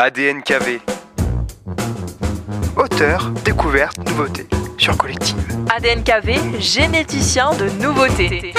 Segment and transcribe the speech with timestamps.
[0.00, 0.78] ADNKV.
[2.76, 5.36] Auteur, découverte, nouveauté sur Collective.
[5.74, 8.54] ADNKV, généticien de nouveautés.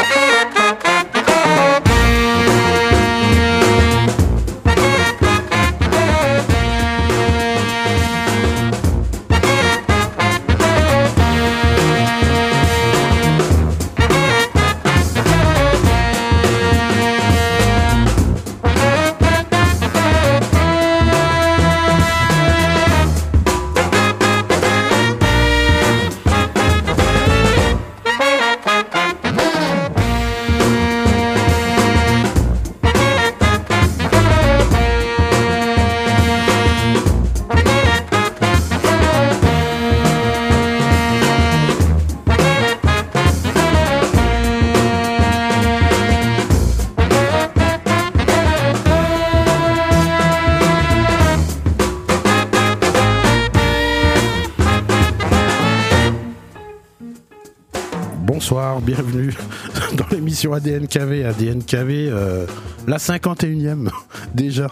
[60.40, 62.46] L'émission ADNKV, ADNKV, euh,
[62.88, 63.90] la 51e
[64.34, 64.68] déjà.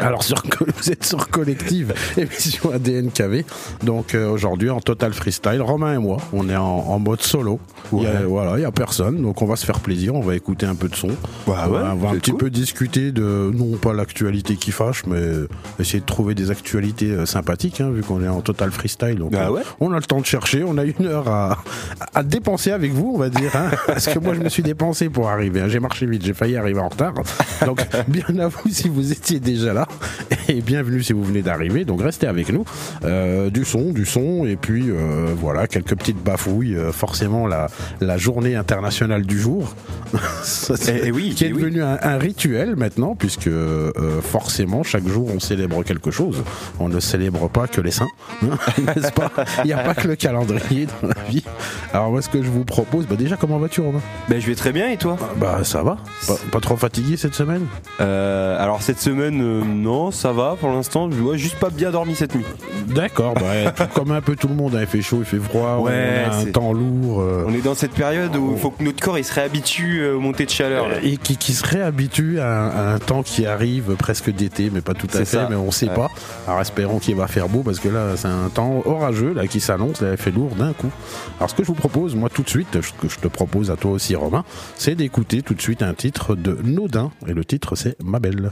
[0.00, 0.42] Alors sur,
[0.76, 3.44] vous êtes sur Collective, émission ADNKV.
[3.84, 7.60] Donc euh, aujourd'hui en total freestyle, Romain et moi, on est en mode solo.
[7.92, 10.20] Il y a, voilà, il y a personne, donc on va se faire plaisir, on
[10.20, 11.08] va écouter un peu de son.
[11.46, 12.40] Bah on ouais, va, on va un petit cool.
[12.40, 15.20] peu discuter de, non pas l'actualité qui fâche, mais
[15.80, 19.16] essayer de trouver des actualités euh, sympathiques, hein, vu qu'on est en total freestyle.
[19.16, 19.62] Donc Bah euh, ouais.
[19.80, 21.58] on a le temps de chercher, on a une heure à,
[22.14, 23.54] à dépenser avec vous, on va dire.
[23.56, 25.60] Hein, parce que moi, je me suis dépensé pour arriver.
[25.60, 25.68] hein.
[25.68, 27.14] J'ai marché vite, j'ai failli arriver en retard.
[27.64, 29.86] Donc, bien à vous si vous étiez déjà là.
[30.48, 31.84] Et bienvenue si vous venez d'arriver.
[31.84, 32.64] Donc, restez avec nous.
[33.04, 34.44] Euh, du son, du son.
[34.46, 36.76] Et puis, euh, voilà, quelques petites bafouilles.
[36.92, 37.68] Forcément, la,
[38.00, 39.74] la journée internationale du jour.
[41.04, 41.62] Eh oui, qui est oui.
[41.62, 43.90] devenu un, un rituel maintenant, puisque euh,
[44.22, 46.42] forcément, chaque jour, on célèbre quelque chose.
[46.78, 48.06] On ne célèbre pas que les saints,
[48.42, 49.30] n'est-ce pas?
[49.64, 51.44] Il n'y a pas que le calendrier dans la vie.
[51.92, 54.00] Alors, moi, ce que je vous propose, bah, déjà, comment vas-tu, Romain?
[54.28, 55.16] Ben, je vais très bien et toi?
[55.36, 55.98] Bah, ça va.
[56.26, 57.66] Pas, pas trop fatigué cette semaine?
[58.00, 61.10] Euh, Alors cette semaine, euh, non, ça va pour l'instant.
[61.10, 62.44] Je ouais, juste pas bien dormi cette nuit.
[62.88, 65.78] D'accord, bah, comme un peu tout le monde, hein, il fait chaud, il fait froid,
[65.78, 67.24] Ouais, on a un temps lourd.
[67.46, 70.16] On est dans cette période où il faut que notre corps il se réhabitue euh,
[70.16, 70.88] aux montées de chaleur.
[70.88, 70.96] là.
[71.02, 74.80] et qui, qui se réhabitue à un, à un temps qui arrive presque d'été, mais
[74.80, 75.46] pas tout à fait, ça.
[75.50, 75.94] mais on sait Ouais.
[75.94, 76.08] pas.
[76.46, 79.60] Alors espérons qu'il va faire beau parce que là c'est un temps orageux là qui
[79.60, 80.90] s'annonce, là il fait lourd d'un coup.
[81.38, 83.70] Alors ce que je vous propose, moi tout de suite, ce que je te propose
[83.70, 84.44] à toi aussi Romain,
[84.76, 88.50] c'est d'écouter tout de suite un titre de Naudin et le titre c'est Ma belle.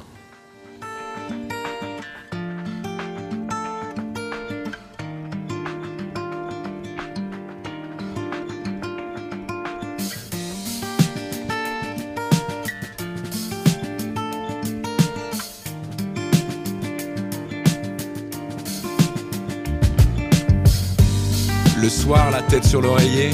[22.49, 23.31] Tête sur l'oreiller,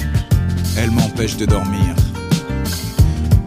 [0.76, 1.94] elle m'empêche de dormir.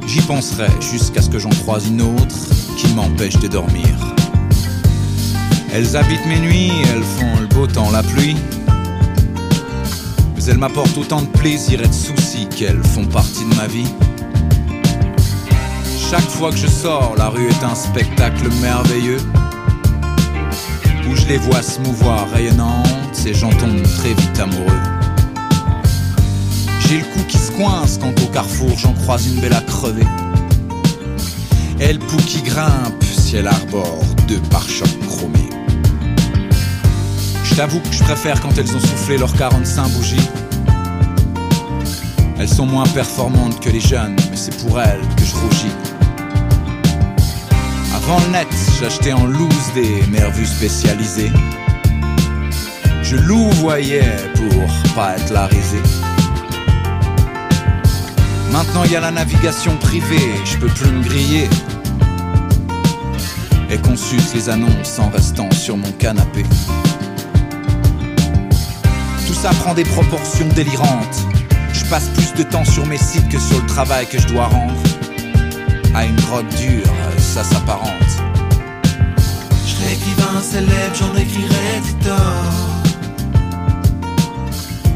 [0.06, 2.36] J'y penserai jusqu'à ce que j'en croise une autre
[2.78, 3.88] qui m'empêche de dormir.
[5.74, 8.36] Elles habitent mes nuits, elles font le beau temps, la pluie.
[10.36, 13.92] Mais elles m'apportent autant de plaisir et de soucis qu'elles font partie de ma vie.
[16.10, 19.22] Chaque fois que je sors, la rue est un spectacle merveilleux
[21.10, 25.05] où je les vois se mouvoir rayonnantes et j'en tombe très vite amoureux.
[26.88, 30.06] J'ai le cou qui se coince quand au carrefour j'en croise une belle à crever.
[31.80, 35.50] Et le pou qui grimpe si elle arbore deux pare-chocs chromés.
[37.44, 40.30] Je t'avoue que je préfère quand elles ont soufflé leurs 45 bougies.
[42.38, 45.76] Elles sont moins performantes que les jeunes, mais c'est pour elles que je rougis.
[47.96, 48.48] Avant le net,
[48.80, 51.32] j'achetais en loose des mervues spécialisées.
[53.02, 55.82] Je louvoyais pour pas être la risée.
[58.56, 61.50] Maintenant il y a la navigation privée, je peux plus me griller.
[63.70, 66.46] Et qu'on suce les annonces en restant sur mon canapé.
[69.28, 71.18] Tout ça prend des proportions délirantes.
[71.74, 74.46] Je passe plus de temps sur mes sites que sur le travail que je dois
[74.46, 74.80] rendre.
[75.94, 77.92] À une drogue dure, ça s'apparente.
[79.68, 82.76] Je écrivain célèbre, j'en écrirais des torts.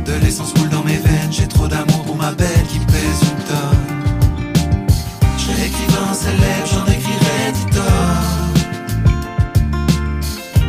[0.05, 3.38] De l'essence coule dans mes veines, j'ai trop d'amour pour ma belle qui pèse une
[6.19, 8.49] célèbre, j'en écrirais des torts.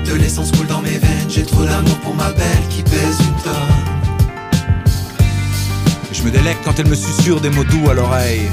[0.07, 3.43] De l'essence coule dans mes veines, j'ai trop d'amour pour ma belle qui pèse une
[3.43, 3.81] tonne.
[6.13, 8.49] Je me délecte quand elle me susurre des mots doux à l'oreille.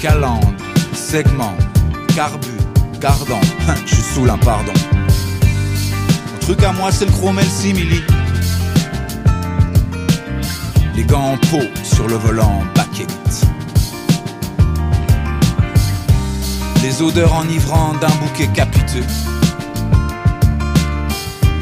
[0.00, 0.52] Calandre,
[0.92, 1.54] segment,
[2.14, 2.56] carbu,
[3.02, 3.40] ardent,
[3.86, 4.72] je suis sous l'impardon.
[6.32, 8.02] Mon truc à moi, c'est le chromel simili.
[10.96, 12.62] Les gants en peau sur le volant
[16.86, 19.02] Les odeurs enivrantes d'un bouquet capiteux.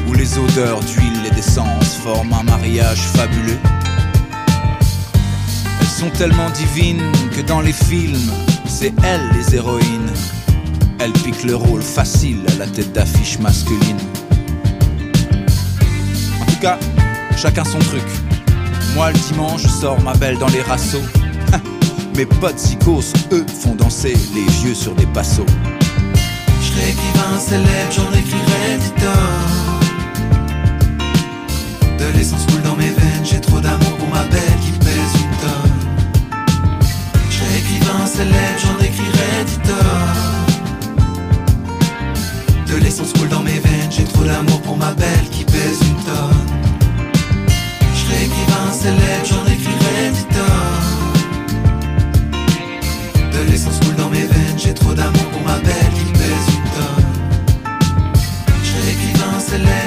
[0.07, 3.57] Où les odeurs d'huile et d'essence forment un mariage fabuleux.
[5.81, 8.31] Elles sont tellement divines que dans les films,
[8.67, 10.13] c'est elles les héroïnes.
[10.99, 13.97] Elles piquent le rôle facile à la tête d'affiche masculine.
[16.39, 16.77] En tout cas,
[17.35, 18.05] chacun son truc.
[18.93, 21.01] Moi le dimanche, je sors ma belle dans les rassos.
[22.15, 25.45] Mes potes zikos, eux, font danser les vieux sur des passos.
[26.61, 28.21] Je serais écrivain célèbre, j'en des
[29.01, 29.43] tonnes.
[31.99, 35.35] De l'essence coule dans mes veines, j'ai trop d'amour pour ma belle qui pèse une
[35.43, 35.73] tonne.
[37.29, 38.91] Je serais écrivain célèbre, j'en des
[39.67, 40.45] tonnes.
[42.65, 46.01] De l'essence coule dans mes veines, j'ai trop d'amour pour ma belle qui pèse une
[46.05, 46.45] tonne.
[47.93, 49.51] Je serais écrivain célèbre, j'en tonnes.
[50.31, 50.74] De
[53.55, 57.05] l'essence coule dans mes veines, j'ai trop d'amour pour ma belle qui pèse une tonne.
[58.61, 59.84] Je serais écrivain célèbre,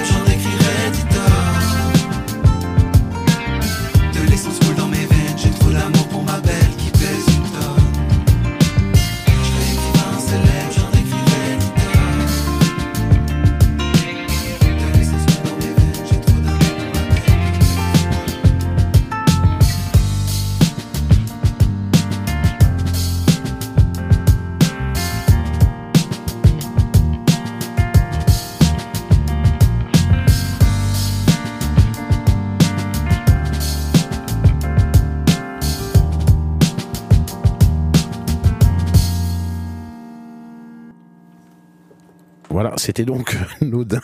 [42.89, 44.01] c'était donc Naudin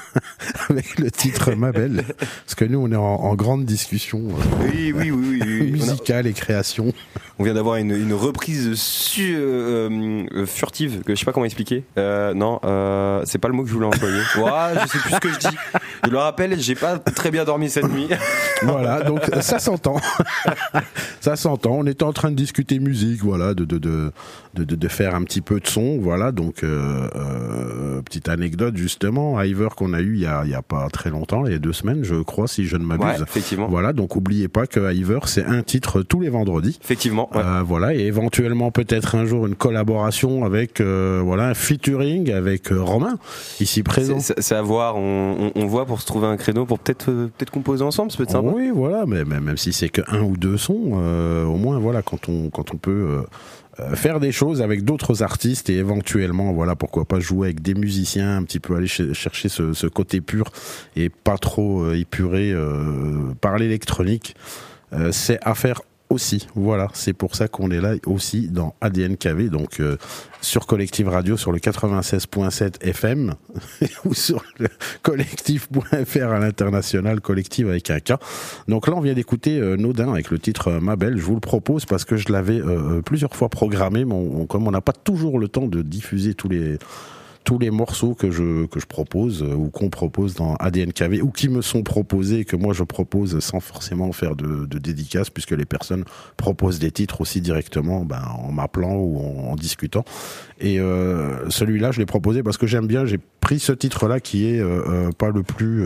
[0.69, 2.05] avec le titre Ma Belle.
[2.19, 5.41] Parce que nous, on est en, en grande discussion euh, Oui, oui, oui,
[5.73, 6.93] musicale et création.
[7.39, 11.47] On vient d'avoir une, une reprise su- euh, euh, furtive, que je sais pas comment
[11.47, 11.85] expliquer.
[11.99, 14.21] Euh, non, euh, c'est pas le mot que je voulais employer.
[14.37, 15.57] Ouais, je sais plus ce que je dis.
[16.05, 18.09] Je le rappelle, j'ai pas très bien dormi cette nuit.
[18.63, 19.97] Voilà, donc ça s'entend.
[21.21, 21.73] ça s'entend.
[21.73, 24.13] On était en train de discuter musique, voilà, de de, de,
[24.55, 26.33] de, de- de faire un petit peu de son, voilà.
[26.33, 30.55] Donc, euh, euh, petite anecdote justement, Iver qu'on a eu il y a, il y
[30.55, 32.97] a pas très longtemps, il y a deux semaines, je crois, si je ne Ouais,
[32.99, 33.23] m'abuse.
[33.23, 33.69] effectivement.
[33.69, 36.79] Voilà, donc oubliez pas que Iver, c'est un titre tous les vendredis.
[36.83, 37.43] Effectivement, ouais.
[37.43, 42.71] Euh, voilà, et éventuellement peut-être un jour une collaboration avec, euh, voilà, un featuring avec
[42.73, 43.19] euh, Romain,
[43.61, 44.21] ici présent.
[44.21, 46.79] C'est- C'est c'est à voir, on, on, on voit pour se trouver un créneau pour
[46.79, 48.51] peut-être peut-être composer ensemble, ça peut être sympa.
[48.55, 52.03] Oui, voilà, mais, mais même si c'est que un ou deux sons, au moins voilà,
[52.03, 52.91] quand on quand on peut
[53.81, 57.75] euh, faire des choses avec d'autres artistes et éventuellement voilà pourquoi pas jouer avec des
[57.75, 60.51] musiciens, un petit peu aller ch- chercher ce, ce côté pur
[60.95, 64.37] et pas trop euh, épuré euh, par l'électronique,
[65.11, 65.81] c'est à faire
[66.15, 66.49] aussi.
[66.55, 69.97] Voilà, c'est pour ça qu'on est là aussi dans ADN KV, donc euh,
[70.45, 73.35] sur Collective Radio sur le 96.7 FM
[74.05, 74.69] ou sur le
[75.03, 78.13] collectif.fr à l'international, collective avec un K.
[78.69, 81.17] Donc là, on vient d'écouter euh, Naudin avec le titre euh, Ma Belle.
[81.17, 84.71] Je vous le propose parce que je l'avais euh, plusieurs fois programmé, mais comme on
[84.71, 86.79] n'a pas toujours le temps de diffuser tous les
[87.45, 91.31] tous les morceaux que je que je propose euh, ou qu'on propose dans ADNKV ou
[91.31, 95.53] qui me sont proposés et que moi je propose sans forcément faire de, dédicace puisque
[95.53, 96.05] les personnes
[96.37, 100.05] proposent des titres aussi directement ben, en m'appelant ou en, discutant.
[100.61, 104.47] Et euh, celui-là je l'ai proposé parce que j'aime bien j'ai pris ce titre-là qui
[104.47, 105.85] est euh, pas le plus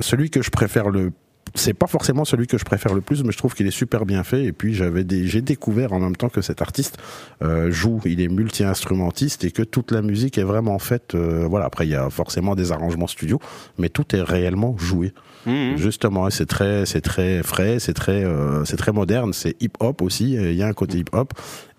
[0.00, 1.12] celui que je préfère le
[1.54, 4.06] c'est pas forcément celui que je préfère le plus, mais je trouve qu'il est super
[4.06, 4.44] bien fait.
[4.44, 6.98] Et puis j'avais des, j'ai découvert en même temps que cet artiste
[7.42, 11.14] euh, joue, il est multi-instrumentiste et que toute la musique est vraiment faite.
[11.14, 13.38] euh, voilà, après il y a forcément des arrangements studio,
[13.78, 15.12] mais tout est réellement joué.
[15.46, 15.76] Mhm.
[15.76, 20.34] Justement, c'est très, c'est très frais, c'est très, euh, c'est très moderne, c'est hip-hop aussi.
[20.34, 21.32] Il y a un côté hip-hop.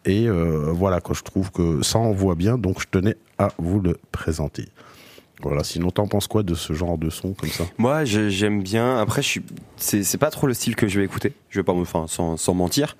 [0.05, 3.97] Et voilà, que je trouve que ça envoie bien, donc je tenais à vous le
[4.11, 4.67] présenter.
[5.43, 7.65] Voilà, sinon t'en penses quoi de ce genre de son comme ça?
[7.77, 8.97] Moi, j'aime bien.
[8.97, 9.41] Après, je suis,
[9.77, 11.33] c'est pas trop le style que je vais écouter.
[11.49, 12.95] Je vais pas me, enfin, sans, sans mentir.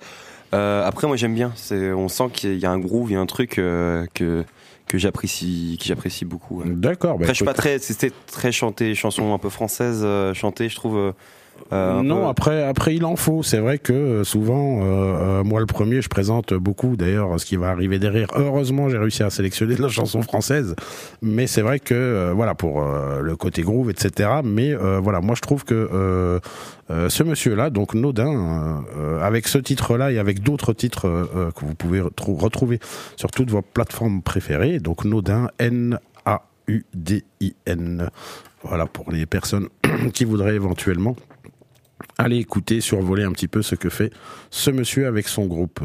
[0.52, 1.52] Euh, après, moi, j'aime bien.
[1.72, 4.44] On sent qu'il y a un groove, il y a un truc euh, que
[4.86, 6.60] que j'apprécie, que j'apprécie beaucoup.
[6.60, 6.66] ouais.
[6.68, 7.16] D'accord.
[7.16, 10.68] bah Après, je suis pas très, c'était très chanté, chanson un peu française, euh, chantée.
[10.68, 11.14] Je trouve,
[11.72, 13.42] euh, non, peu- après, après il en faut.
[13.42, 17.56] C'est vrai que euh, souvent, euh, moi le premier, je présente beaucoup d'ailleurs ce qui
[17.56, 18.28] va arriver derrière.
[18.36, 20.76] Heureusement, j'ai réussi à sélectionner de la chanson française,
[21.22, 24.28] mais c'est vrai que euh, voilà pour le côté groove, etc.
[24.44, 26.40] Mais voilà, moi je trouve que
[26.88, 28.84] ce monsieur-là, donc Nodin,
[29.22, 31.08] avec ce titre-là et avec d'autres titres
[31.56, 32.78] que vous pouvez retrou- retrouver
[33.16, 38.10] sur toutes vos plateformes préférées, donc Nodin, N A U D I N.
[38.62, 39.68] Voilà pour les personnes
[40.14, 41.16] qui voudraient éventuellement
[42.18, 44.12] allez écouter, survoler un petit peu ce que fait
[44.50, 45.80] ce monsieur avec son groupe.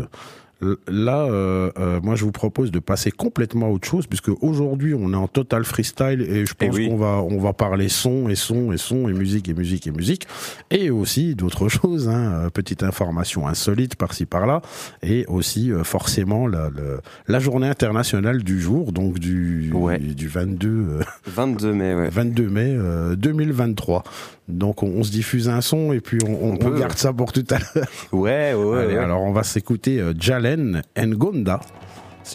[0.90, 4.94] Là, euh, euh, moi, je vous propose de passer complètement à autre chose, puisque aujourd'hui,
[4.94, 6.90] on est en total freestyle et je Eh pense oui.
[6.90, 9.92] qu'on va, on va parler son et son et son et musique et musique et
[9.92, 10.28] musique,
[10.70, 12.10] et aussi d'autres choses.
[12.10, 14.62] Hein, euh, petite information insolite par-ci par-là,
[15.02, 19.98] et aussi euh, forcément la, journée internationale du jour, donc du, Ouais.
[19.98, 20.68] du 22.
[20.70, 22.10] euh, 22 mai, ouais.
[22.10, 24.04] 22 mai euh, 2023.
[24.50, 27.32] Donc on, on se diffuse un son et puis on, on- On garde ça pour
[27.32, 27.88] tout à l'heure.
[28.12, 28.80] Ouais, ouais, ouais.
[28.80, 29.00] Allez, ouais.
[29.00, 30.14] Alors on va s'écouter euh,
[30.50, 31.60] Jalen Ngonda.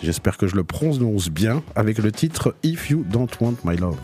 [0.00, 3.98] J'espère que je le prononce bien avec le titre If You Don't Want My Love.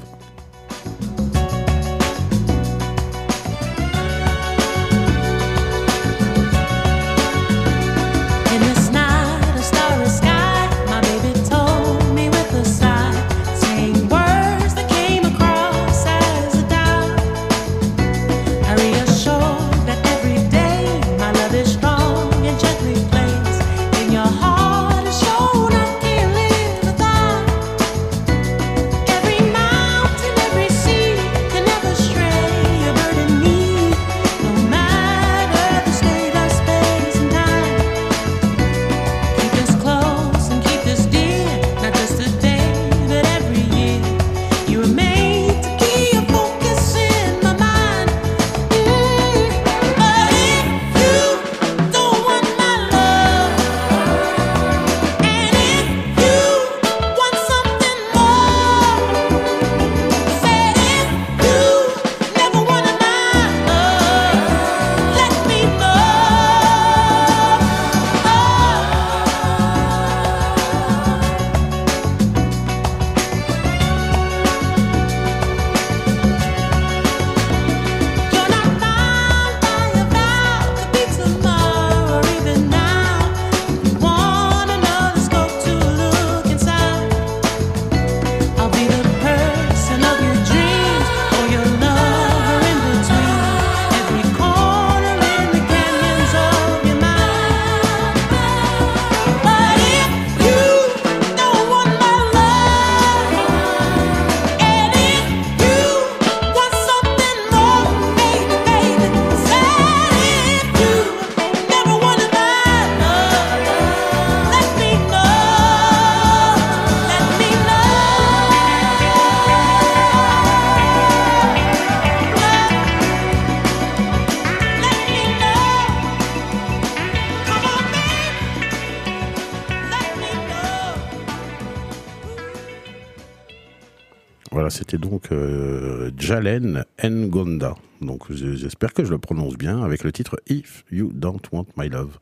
[136.30, 137.74] Jalen Ngonda.
[138.00, 141.88] Donc j'espère que je le prononce bien avec le titre If You Don't Want My
[141.88, 142.18] Love.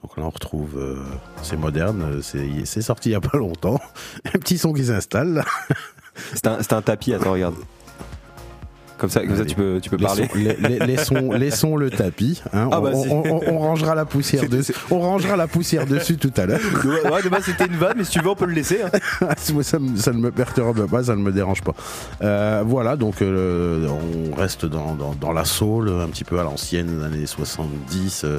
[0.00, 1.02] Donc là on retrouve, euh,
[1.42, 3.80] c'est moderne, c'est sorti il y a pas longtemps.
[4.32, 5.42] Un petit son qui s'installe.
[6.34, 7.56] C'est un, un tapis, attends, regarde.
[8.98, 10.28] Comme ça, comme ça tu peux, tu peux parler.
[10.34, 12.42] Laissons, la- la- laissons, laissons le tapis.
[12.52, 12.68] hein.
[12.72, 13.08] Ah bah, on, si.
[13.08, 14.74] on- on- on rangera la poussière dessus.
[14.90, 16.60] On rangera la poussière dessus tout à l'heure.
[16.84, 18.80] Ouais, de base, c'était une vanne, mais si tu veux, on peut le laisser.
[18.82, 18.90] hein.
[19.54, 21.74] Moi, ça, me- ça ne me perturbe pas, ça ne me dérange pas.
[22.22, 26.42] Euh, voilà, donc euh, on reste dans, dans, dans la soul, un petit peu à
[26.42, 28.22] l'ancienne, années 70.
[28.24, 28.38] euh,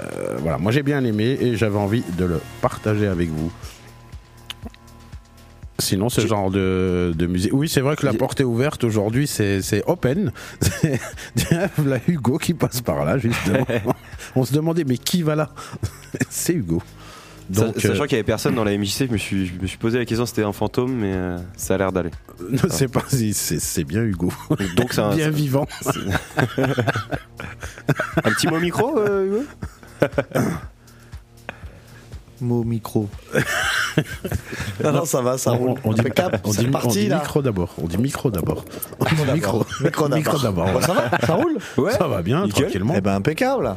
[0.00, 3.50] euh, voilà, moi j'ai bien aimé et j'avais envie de le partager avec vous.
[5.80, 7.52] Sinon, ce genre de, de musique.
[7.52, 10.32] Oui, c'est vrai que la porte est ouverte aujourd'hui, c'est open.
[11.76, 13.64] Voilà Hugo qui passe par là, justement.
[14.34, 15.50] On se demandait, mais qui va là?
[16.30, 16.82] C'est Hugo.
[17.48, 19.66] Donc, Sachant euh, qu'il y avait personne dans la MJC, je me suis, je me
[19.66, 22.10] suis posé la question c'était un fantôme, mais euh, ça a l'air d'aller.
[22.68, 24.30] c'est pas, c'est c'est bien Hugo.
[24.76, 25.66] Donc c'est bien vivant.
[26.58, 29.44] un petit mot micro, euh, Hugo?
[32.40, 33.08] Mot micro.
[34.84, 35.74] non, non, ça va, ça roule.
[35.84, 36.40] on, dit, Impeccable.
[36.44, 37.74] on C'est dit- on parti, dit micro d'abord.
[37.82, 38.64] On dit micro d'abord.
[39.00, 39.34] On dit d'abord.
[39.34, 39.66] micro.
[39.80, 40.18] Micro d'abord.
[40.18, 40.66] Micro d'abord.
[40.72, 41.58] Bon, ça va, ça roule.
[41.76, 41.92] Ouais.
[41.92, 42.62] Ça va bien, Nickel.
[42.64, 42.94] tranquillement.
[42.96, 43.74] Eh ben, impeccable.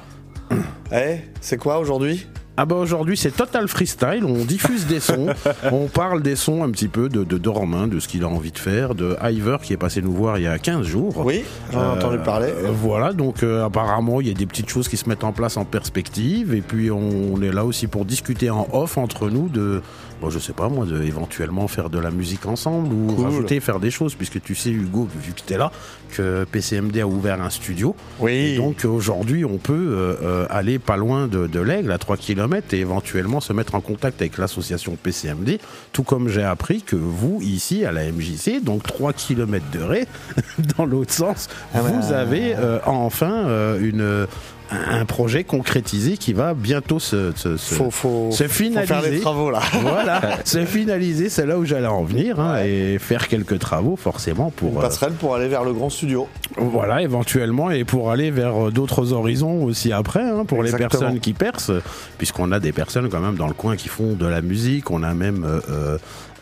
[0.92, 2.28] Eh, c'est quoi aujourd'hui
[2.58, 5.28] Ah bah aujourd'hui c'est total freestyle, on diffuse des sons,
[5.72, 8.28] on parle des sons un petit peu de, de, de Romain, de ce qu'il a
[8.28, 11.24] envie de faire, de Iver qui est passé nous voir il y a 15 jours.
[11.26, 12.50] Oui, j'en ai Euh, entendu parler.
[12.50, 15.32] euh, voilà, donc euh, apparemment il y a des petites choses qui se mettent en
[15.32, 19.30] place en perspective et puis on, on est là aussi pour discuter en off entre
[19.30, 19.82] nous de,
[20.22, 23.26] bon, je sais pas moi, de éventuellement faire de la musique ensemble ou Cool.
[23.26, 25.72] rajouter, faire des choses puisque tu sais Hugo, vu que tu es là,
[26.16, 27.96] que PCMD a ouvert un studio.
[28.20, 28.32] Oui.
[28.32, 32.18] Et donc aujourd'hui on peut euh, euh, aller pas loin de, de l'Aigle à 3
[32.18, 35.58] km et éventuellement se mettre en contact avec l'association PCMD,
[35.92, 40.06] tout comme j'ai appris que vous ici à la MJC, donc 3 km de Ré,
[40.78, 44.28] dans l'autre sens, Ah bah, vous avez euh, enfin euh, une
[44.72, 49.12] un projet concrétisé qui va bientôt se, se, se- faut, faut, se faut faire finaliser.
[49.12, 49.60] les travaux là.
[49.82, 54.46] voilà, se finaliser, c'est là où j'allais en venir, hein, et faire quelques travaux forcément
[54.46, 56.28] Une pour euh, passerelle pour aller vers le grand studio.
[56.58, 61.20] voilà, éventuellement, et pour aller vers euh, d'autres horizons aussi après, hein, pour les personnes
[61.20, 61.74] qui percent,
[62.18, 65.04] puisqu'on a des personnes quand même dans le coin qui font de la musique, on
[65.04, 65.98] a même euh,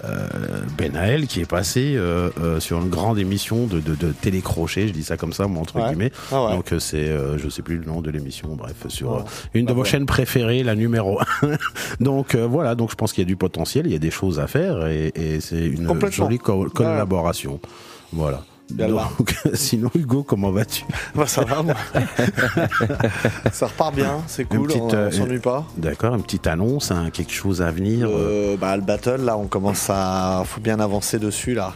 [0.05, 0.27] euh,
[0.77, 4.93] Benaël qui est passé euh, euh, sur une grande émission de, de, de télécrochet, je
[4.93, 5.87] dis ça comme ça, moi, entre Ouais.
[5.89, 6.11] guillemets.
[6.31, 6.51] Ah ouais.
[6.55, 9.19] Donc c'est, euh, je sais plus le nom de l'émission, bref, sur euh,
[9.53, 9.87] une de Ah vos ouais.
[9.87, 11.49] chaînes préférées, la numéro 1.
[11.99, 14.11] donc euh, voilà, donc je pense qu'il y a du potentiel, il y a des
[14.11, 17.59] choses à faire, et, et c'est une jolie co- collaboration.
[18.13, 18.43] Voilà.
[18.71, 20.85] Donc, sinon, Hugo, comment vas-tu
[21.15, 21.73] Bah, ça va, moi.
[23.51, 25.65] ça repart bien, c'est cool, petite, on, euh, on s'ennuie pas.
[25.77, 28.07] D'accord, une petite annonce, hein, quelque chose à venir.
[28.07, 30.43] euh, Euh, bah, le battle, là, on commence à.
[30.45, 31.73] Faut bien avancer dessus, là.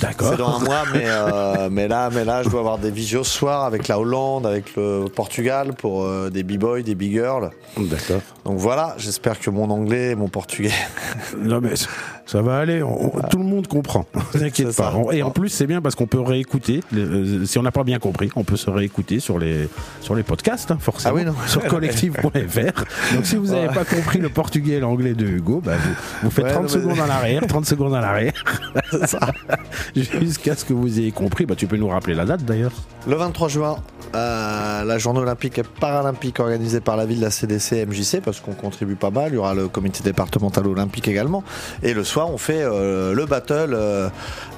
[0.00, 0.30] D'accord.
[0.30, 3.24] C'est dans un mois, mais, euh, mais, là, mais là, je dois avoir des visios
[3.24, 7.50] ce soir avec la Hollande, avec le Portugal pour euh, des b-boys, des b-girls.
[7.76, 8.20] D'accord.
[8.44, 10.70] Donc voilà, j'espère que mon anglais et mon portugais.
[11.38, 11.88] Non mais ça-
[12.24, 14.06] ça va aller, on- tout le monde comprend.
[14.32, 14.90] T'inquiète ça.
[14.90, 15.12] pas.
[15.14, 16.80] Et en plus, c'est bien parce qu'on peut réécouter.
[16.94, 19.68] euh, si on n'a pas bien compris, on peut se réécouter sur les
[20.00, 21.34] sur les podcasts, hein, forcément, Ah oui, non.
[21.46, 22.84] sur collective.fr.
[23.14, 25.94] Donc si vous n'avez pas compris le portugais et l'anglais de Hugo, bah, vous,
[26.24, 28.32] vous faites Ouais, 30 non, mais- secondes en arrière, 30 secondes en arrière,
[29.96, 31.46] jusqu'à ce que vous ayez compris.
[31.46, 32.72] Bah, tu peux nous rappeler la date d'ailleurs.
[33.06, 33.76] Le 23 juin,
[34.14, 38.40] euh, la journée olympique et paralympique organisée par la ville, la CDC et MJC, parce
[38.40, 39.30] qu'on contribue pas mal.
[39.32, 41.42] Il y aura le comité départemental olympique également.
[41.82, 44.08] Et le soir, on fait euh, le battle euh,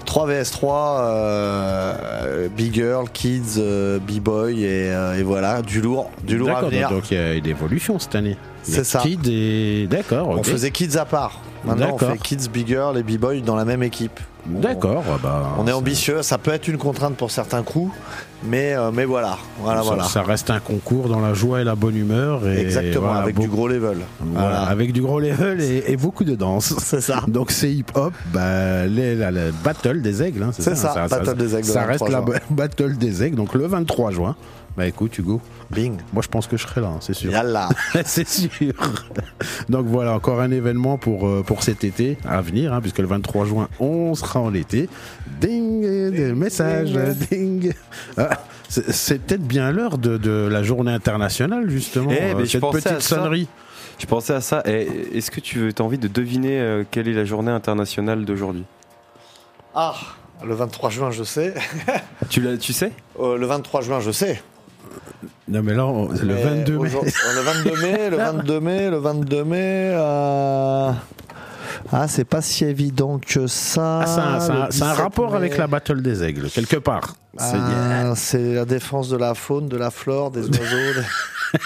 [0.04, 6.36] 3 vs 3, euh, Big Girl, Kids, euh, B-Boy, et, et voilà, du lourd, du
[6.36, 6.90] lourd à venir.
[6.90, 8.36] donc il y a une évolution cette année.
[8.62, 9.00] C'est ça.
[9.00, 10.28] Kid et d'accord.
[10.28, 11.40] On faisait Kids à part.
[11.64, 14.20] Maintenant, on fait Kids, Big Girl et B-Boy dans la même équipe.
[14.46, 15.04] D'accord.
[15.08, 17.94] ah bah, On est ambitieux, ça peut être une contrainte pour certains coups,
[18.44, 20.04] mais, euh, mais voilà, voilà, ça, voilà.
[20.04, 22.46] ça reste un concours dans la joie et la bonne humeur.
[22.46, 23.98] Et Exactement, voilà, avec du gros level.
[24.20, 24.62] voilà, Voilà.
[24.64, 26.74] avec du gros level et, et beaucoup de danse.
[26.78, 27.22] C'est ça.
[27.28, 30.42] Donc c'est hip hop, bah, les- la, la battle des aigles.
[30.42, 32.34] hein, C'est ça, hein, battle des aigles le Ça reste 23 la juin.
[32.34, 33.36] ba- battle des aigles.
[33.36, 34.36] Donc le 23 juin.
[34.76, 35.40] Bah écoute Hugo,
[35.70, 35.98] Bing.
[36.12, 37.30] moi je pense que je serai là, hein, c'est sûr.
[37.30, 37.68] Yalla.
[38.04, 38.50] c'est sûr.
[39.68, 43.06] Donc voilà, encore un événement pour, euh, pour cet été à venir, hein, puisque le
[43.06, 44.88] 23 juin, on sera en été.
[45.40, 46.90] Ding, euh, des messages,
[47.30, 47.72] ding.
[48.16, 48.30] Ah,
[48.68, 52.10] c'est peut-être bien l'heure de, de la journée internationale, justement.
[52.10, 53.16] Eh, euh, mais cette pensais petite à ça.
[53.16, 53.48] sonnerie.
[53.98, 54.62] Je pensais à ça.
[54.66, 58.64] Et Est-ce que tu as envie de deviner euh, quelle est la journée internationale d'aujourd'hui?
[59.74, 59.94] Ah,
[60.44, 61.54] le 23 juin, je sais.
[62.30, 62.92] tu, sais?
[63.20, 64.42] Euh, le 23 juin, je sais.
[65.48, 66.90] Non, mais là, on- le Mais 22 mai.
[66.90, 69.58] Le 22 mai, le 22 mai, le 22 mai.
[69.94, 70.90] euh,
[71.92, 74.00] Ah, c'est pas si évident que ça.
[74.00, 75.36] Ah, c'est un, c'est un- Le c'est un 17 rapport mai.
[75.36, 77.14] avec la battle des aigles, quelque part.
[77.38, 80.60] C'est- Ah, C'est la défense de la faune, de la flore, des oiseaux.
[80.60, 81.58] des-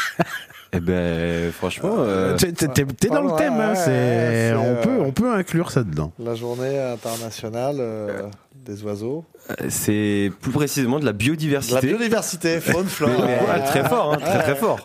[0.75, 1.95] Eh ben, franchement.
[1.99, 5.13] euh, T'es t'es- dans le Ouais, thème, hein, ouais, c'est- c'est, on, euh, peut, on
[5.13, 6.13] peut inclure ça dedans.
[6.19, 8.23] La journée internationale euh,
[8.69, 9.25] des oiseaux.
[9.71, 11.75] c'est plus précisément de la biodiversité.
[11.75, 13.09] La biodiversité, faune, flore.
[13.11, 13.65] Mais- mais, Ouais.
[13.65, 14.79] très fort, hein, très très fort.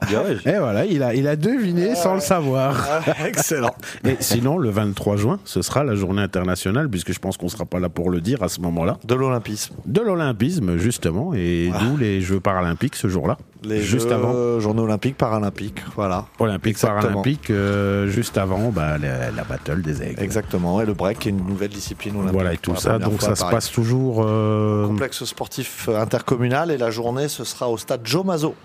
[0.45, 2.87] Et voilà, il a, il a deviné sans le savoir.
[2.89, 3.75] Ah, Excellent.
[4.05, 7.65] Et sinon, le 23 juin, ce sera la journée internationale, puisque je pense qu'on sera
[7.65, 9.75] pas là pour le dire à ce moment-là, De l'olympisme.
[9.85, 13.37] de l'olympisme, justement, et d'où les Jeux paralympiques ce jour-là.
[13.63, 14.59] Les Juste Jeux, avant.
[14.59, 15.81] Journée olympique, paralympique.
[15.95, 16.25] Voilà.
[16.39, 17.01] Olympique, Exactement.
[17.01, 20.21] paralympique, euh, juste avant bah, la, la battle des aigles.
[20.21, 20.81] Exactement.
[20.81, 22.33] Et le break, qui est une nouvelle discipline olympique.
[22.33, 22.99] Voilà, et tout ça.
[22.99, 24.23] Donc ça se passe toujours.
[24.25, 28.55] euh, Complexe sportif euh, intercommunal et la journée ce sera au stade Joe Mazo,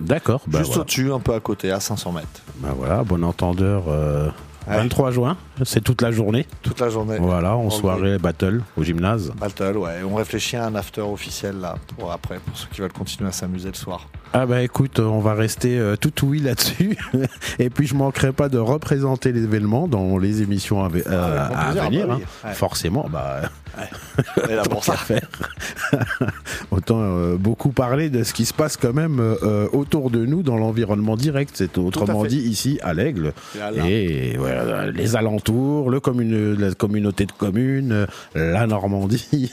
[0.00, 0.42] D'accord.
[0.46, 0.82] Bah, juste voilà.
[0.82, 2.28] au-dessus, un peu à côté, à 500 mètres.
[2.58, 3.84] Bah voilà, bon entendeur.
[3.88, 4.28] euh,
[4.68, 4.76] Ouais.
[4.76, 6.46] 23 juin, c'est toute la journée.
[6.60, 7.16] Toute la journée.
[7.18, 9.32] Voilà, en soirée battle au gymnase.
[9.40, 10.02] Battle, ouais.
[10.06, 13.32] On réfléchit à un after officiel là pour après, pour ceux qui veulent continuer à
[13.32, 14.06] s'amuser le soir.
[14.34, 16.96] Ah bah écoute, on va rester euh, tout oui là-dessus.
[17.58, 21.68] Et puis je manquerai pas de représenter l'événement dans les émissions à, ve- euh, Ah,
[21.70, 22.06] à venir.
[22.06, 22.24] bah oui.
[22.44, 22.48] hein.
[22.48, 22.54] Ouais.
[22.54, 23.40] Forcément, bah
[24.50, 24.94] Et là pour ça.
[24.96, 25.26] faire.
[26.70, 30.42] autant euh, beaucoup parler de ce qui se passe quand même euh, autour de nous
[30.42, 31.52] dans l'environnement direct.
[31.54, 33.32] C'est autrement dit ici à l'Aigle
[33.86, 39.50] et voilà, les alentours, le commune, la communauté de communes, la Normandie,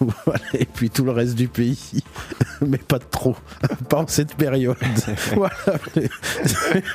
[0.00, 2.02] voilà, et puis tout le reste du pays,
[2.66, 3.36] mais pas de trop,
[3.88, 4.76] pas cette période.
[5.34, 5.54] voilà.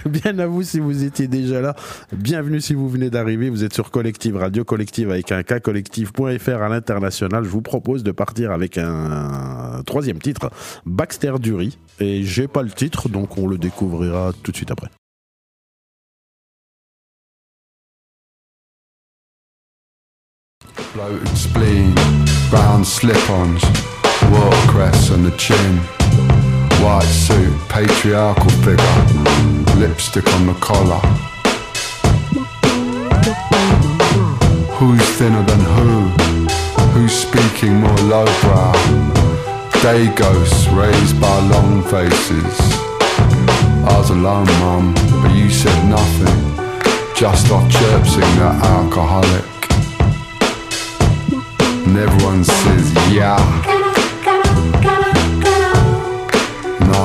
[0.05, 1.75] Bien à vous si vous étiez déjà là.
[2.13, 3.49] Bienvenue si vous venez d'arriver.
[3.49, 7.43] Vous êtes sur Collective Radio Collective avec un K collective.fr à l'international.
[7.43, 10.51] Je vous propose de partir avec un troisième titre,
[10.85, 11.77] Baxter Dury.
[11.99, 14.89] Et j'ai pas le titre, donc on le découvrira tout de suite après.
[20.93, 21.93] Bloated spleen,
[22.51, 23.61] brown slip-ons,
[24.31, 25.96] watercress on the chin.
[26.87, 28.97] White suit, patriarchal figure,
[29.75, 31.01] lipstick on the collar.
[34.77, 36.07] Who's thinner than who?
[36.93, 38.71] Who's speaking more lowbrow?
[39.81, 42.57] Day ghosts raised by long faces.
[43.83, 46.39] I was alone, mum, but you said nothing.
[47.17, 49.45] Just off chirping that alcoholic.
[51.85, 53.37] And everyone says, yeah.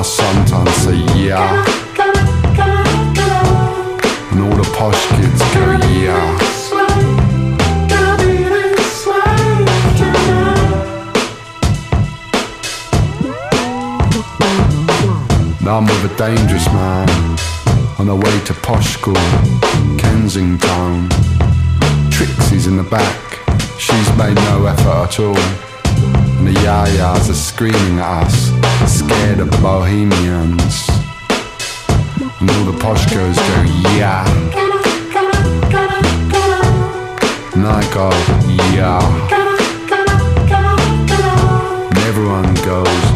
[0.03, 1.63] Sometimes say, yeah.
[4.31, 5.63] And all the posh kids go,
[6.01, 6.37] yeah.
[15.61, 17.09] Now I'm with a dangerous man
[17.97, 19.15] on the way to posh school,
[19.97, 21.09] Kensington.
[22.11, 23.39] Trixie's in the back,
[23.79, 25.72] she's made no effort at all.
[26.53, 28.51] The yayas are screaming at us,
[28.85, 30.87] scared of the bohemians.
[32.39, 33.63] And all the posh girls go,
[33.97, 34.23] yeah.
[37.55, 38.11] And I go,
[38.75, 39.01] yeah.
[41.89, 43.12] And everyone goes,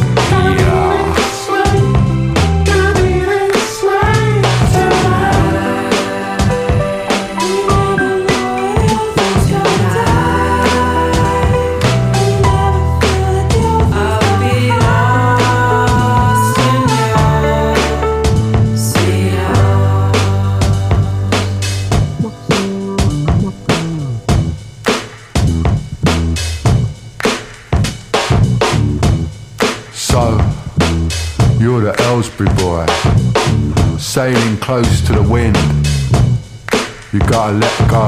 [37.17, 38.07] You gotta let go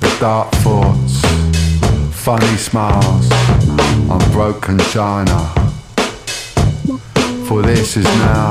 [0.00, 1.22] the dark thoughts,
[2.14, 3.30] funny smiles
[4.10, 5.48] on broken china.
[7.46, 8.50] For this is now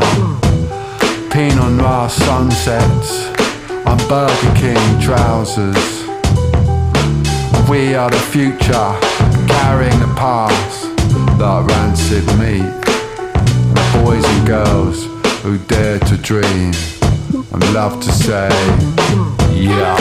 [1.29, 3.27] Pinot Noir sunsets
[3.85, 6.07] on Burger King trousers.
[7.69, 8.89] We are the future,
[9.47, 10.89] carrying the past
[11.37, 12.65] that rancid meat.
[13.67, 15.05] And the boys and girls
[15.43, 16.73] who dare to dream
[17.53, 18.49] and love to say,
[19.61, 19.95] yeah.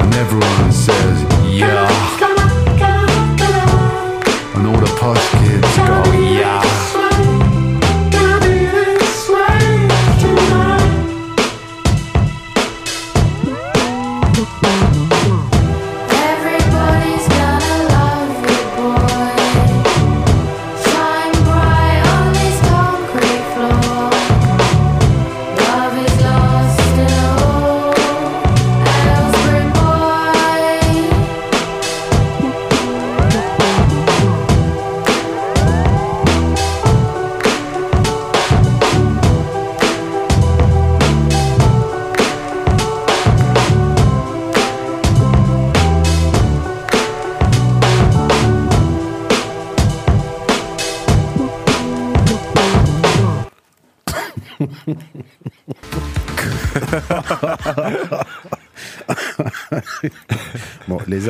[0.00, 1.37] And everyone says,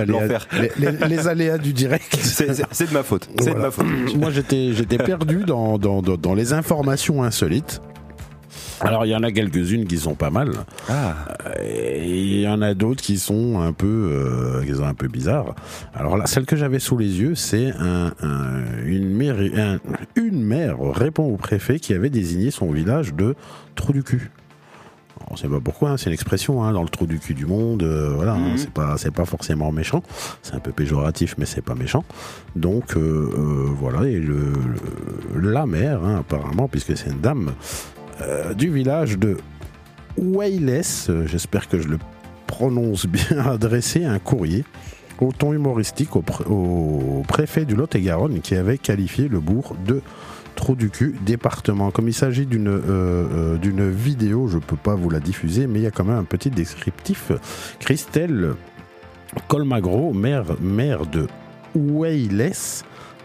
[0.05, 0.47] les aléas, L'enfer.
[0.79, 2.17] les, les- les aléas du direct.
[2.21, 2.47] C'est
[2.89, 3.29] de ma faute.
[3.39, 3.61] C'est de Voilà.
[3.67, 3.87] ma faute.
[4.17, 7.81] Moi, j'étais, j'étais perdu dans, dans, dans, dans les informations insolites.
[8.81, 10.53] Alors, il y en a quelques-unes qui sont pas mal.
[10.89, 11.17] Ah.
[11.65, 15.09] Et il y en a d'autres qui sont un peu, euh, qui sont un peu
[15.09, 15.57] bizarres.
[15.95, 19.79] Alors là, celle que j'avais sous les yeux, c'est un, un- une, mère, un-
[20.15, 23.35] une mère répond au préfet qui avait désigné son village de
[23.75, 24.31] trou du cul.
[25.31, 27.47] On sait pas pourquoi, hein, c'est une expression hein, dans le trou du cul du
[27.47, 27.83] monde.
[27.83, 30.03] euh, voilà, hein, c'est pas, c'est pas forcément méchant.
[30.43, 32.05] C'est un peu péjoratif, mais c'est pas méchant.
[32.57, 33.01] Donc euh,
[33.37, 34.53] euh, voilà, et le,
[35.35, 37.53] le- la mère, hein, apparemment, puisque c'est une dame
[38.57, 39.37] du village de
[40.17, 41.99] Wayless, j'espère que je le
[42.47, 44.65] prononce bien, a adressé un courrier
[45.21, 50.01] au ton humoristique au, pr- au préfet du Lot-et-Garonne qui avait qualifié le bourg de
[50.59, 51.91] trou du cul département.
[51.93, 55.83] Comme il s'agit d'une euh, euh, vidéo, je peux pas vous la diffuser, mais il
[55.83, 57.31] y a quand même un petit descriptif.
[57.79, 58.55] Christelle
[59.47, 60.45] Colmagro, maire,
[61.07, 61.29] de
[61.75, 62.53] Oueilles,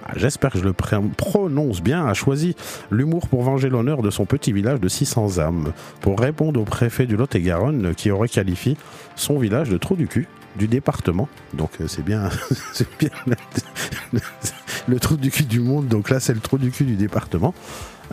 [0.05, 2.55] ah, J'espère que je le pr- prononce bien, a choisi
[2.91, 7.07] l'humour pour venger l'honneur de son petit village de 600 âmes, pour répondre au préfet
[7.07, 8.77] du Lot-et-Garonne qui aurait qualifié
[9.15, 11.27] son village de trou du cul du département.
[11.53, 12.29] Donc euh, c'est bien,
[12.73, 13.09] c'est bien
[14.87, 15.87] le trou du cul du monde.
[15.87, 17.53] Donc là c'est le trou du cul du département.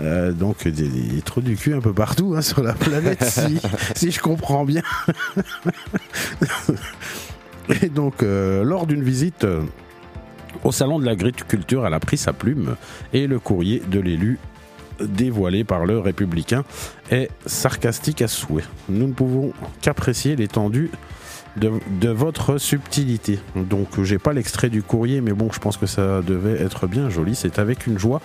[0.01, 3.59] Euh, donc des, des trous du cul un peu partout hein, sur la planète si,
[3.97, 4.83] si je comprends bien.
[7.83, 9.63] Et donc euh, lors d'une visite euh,
[10.65, 12.77] au salon de l'agriculture, elle a pris sa plume
[13.13, 14.39] et le courrier de l'élu
[15.01, 16.65] dévoilé par le républicain
[17.11, 18.65] est sarcastique à souhait.
[18.89, 20.91] Nous ne pouvons qu'apprécier l'étendue
[21.61, 23.39] de, votre subtilité.
[23.55, 27.11] Donc j'ai pas l'extrait du courrier, mais bon, je pense que ça devait être bien
[27.11, 27.35] joli.
[27.35, 28.21] C'est avec une joie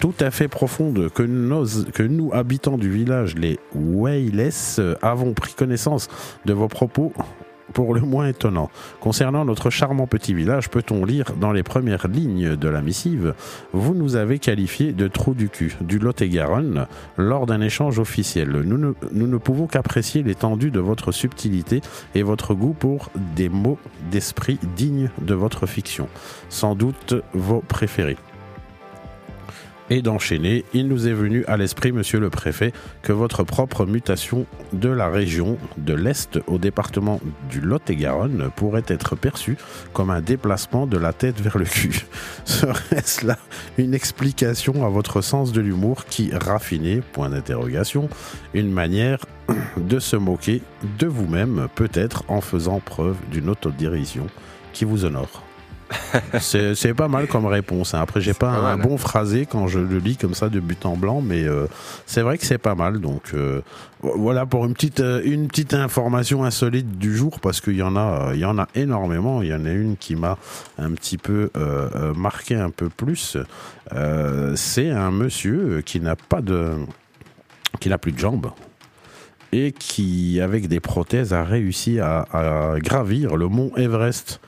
[0.00, 5.34] tout à fait profonde que, nos, que nous, habitants du village, les Wailes, euh, avons
[5.34, 6.08] pris connaissance
[6.44, 7.12] de vos propos
[7.72, 8.70] pour le moins étonnants.
[9.00, 13.34] Concernant notre charmant petit village, peut-on lire dans les premières lignes de la missive
[13.72, 18.50] Vous nous avez qualifié de trou du cul du Lot-et-Garonne lors d'un échange officiel.
[18.50, 21.80] Nous ne, nous ne pouvons qu'apprécier l'étendue de votre subtilité
[22.14, 23.78] et votre goût pour des mots
[24.10, 26.08] d'esprit dignes de votre fiction.
[26.48, 28.16] Sans doute vos préférés
[29.90, 30.64] et d'enchaîner.
[30.74, 32.72] Il nous est venu à l'esprit, monsieur le préfet,
[33.02, 37.20] que votre propre mutation de la région de l'Est au département
[37.50, 39.56] du Lot-et-Garonne pourrait être perçue
[39.92, 42.06] comme un déplacement de la tête vers le cul.
[42.44, 43.38] Serait-ce là
[43.76, 48.08] une explication à votre sens de l'humour qui, raffiné, point d'interrogation,
[48.54, 49.24] une manière
[49.76, 50.62] de se moquer
[50.98, 54.26] de vous-même, peut-être en faisant preuve d'une autodérision
[54.72, 55.47] qui vous honore?
[56.40, 57.94] C'est pas mal comme réponse.
[57.94, 58.00] hein.
[58.00, 58.86] Après, j'ai pas, pas un mal.
[58.86, 61.66] bon phrasé quand je le lis comme ça de but en blanc, mais euh,
[62.06, 63.00] c'est vrai que c'est pas mal.
[63.00, 63.62] Donc euh,
[64.02, 67.96] voilà pour une petite euh, une petite information insolite du jour parce qu'il y en
[67.96, 69.42] a il y en a énormément.
[69.42, 70.38] Il y en a une qui m'a
[70.78, 73.36] un petit peu euh, marqué un peu plus.
[74.54, 76.72] C'est un monsieur qui n'a pas de
[77.80, 78.50] qui n'a plus de jambes
[79.50, 84.40] et qui, avec des prothèses, a réussi à, à gravir le mont Everest.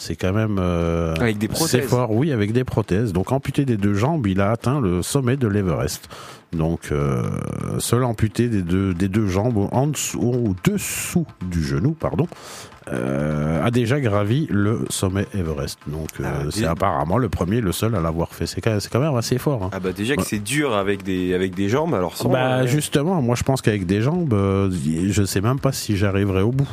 [0.00, 3.12] C'est quand même euh, Avec des prothèses fort, oui, avec des prothèses.
[3.12, 6.08] Donc amputé des deux jambes, il a atteint le sommet de l'Everest.
[6.52, 7.24] Donc euh,
[7.80, 12.28] seul amputé des deux, des deux jambes en dessous, au-dessous du genou, pardon,
[12.92, 15.80] euh, a déjà gravi le sommet Everest.
[15.88, 18.46] Donc euh, Ah, c'est apparemment le premier, le seul à l'avoir fait.
[18.46, 19.64] C'est quand, même- c'est quand même assez fort.
[19.64, 19.70] hein.
[19.72, 22.28] Ah bah déjà que c'est dur avec des, avec des jambes, alors sans...
[22.28, 26.42] Bah euh, justement, moi je pense qu'avec des jambes, je sais même pas si j'arriverai
[26.42, 26.70] au bout.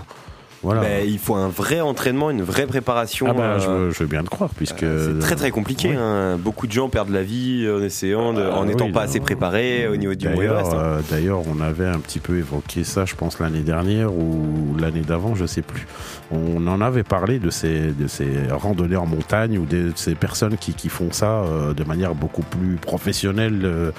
[0.65, 0.81] Voilà.
[0.81, 3.27] bah, il faut un vrai entraînement, une vraie préparation.
[3.29, 5.89] ah bah, euh, je, veux, je veux bien te croire puisque c'est très très compliqué.
[5.89, 5.95] oui.
[5.97, 6.37] hein.
[6.37, 9.19] Beaucoup de gens perdent la vie en essayant, de, Ah, en n'étant oui, pas assez
[9.19, 10.77] préparés au niveau du D'ailleurs, hein.
[10.77, 15.01] euh, D'ailleurs, on avait un petit peu évoqué ça, je pense l'année dernière ou l'année
[15.01, 15.85] d'avant, je sais plus.
[16.31, 20.57] On en avait parlé de ces, de ces randonnées en montagne ou de ces personnes
[20.57, 23.91] qui, qui font ça euh, de manière beaucoup plus professionnelle euh,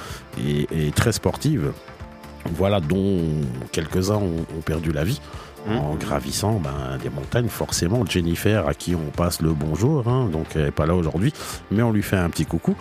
[0.45, 1.71] et, et très sportive.
[2.55, 3.19] Voilà, dont
[3.73, 5.21] quelques-uns ont, ont perdu la vie.
[5.67, 5.77] Mmh.
[5.79, 8.05] En gravissant ben, des montagnes, forcément.
[8.07, 11.33] Jennifer, à qui on passe le bonjour, hein, donc elle n'est pas là aujourd'hui,
[11.71, 12.77] mais on lui fait un petit coucou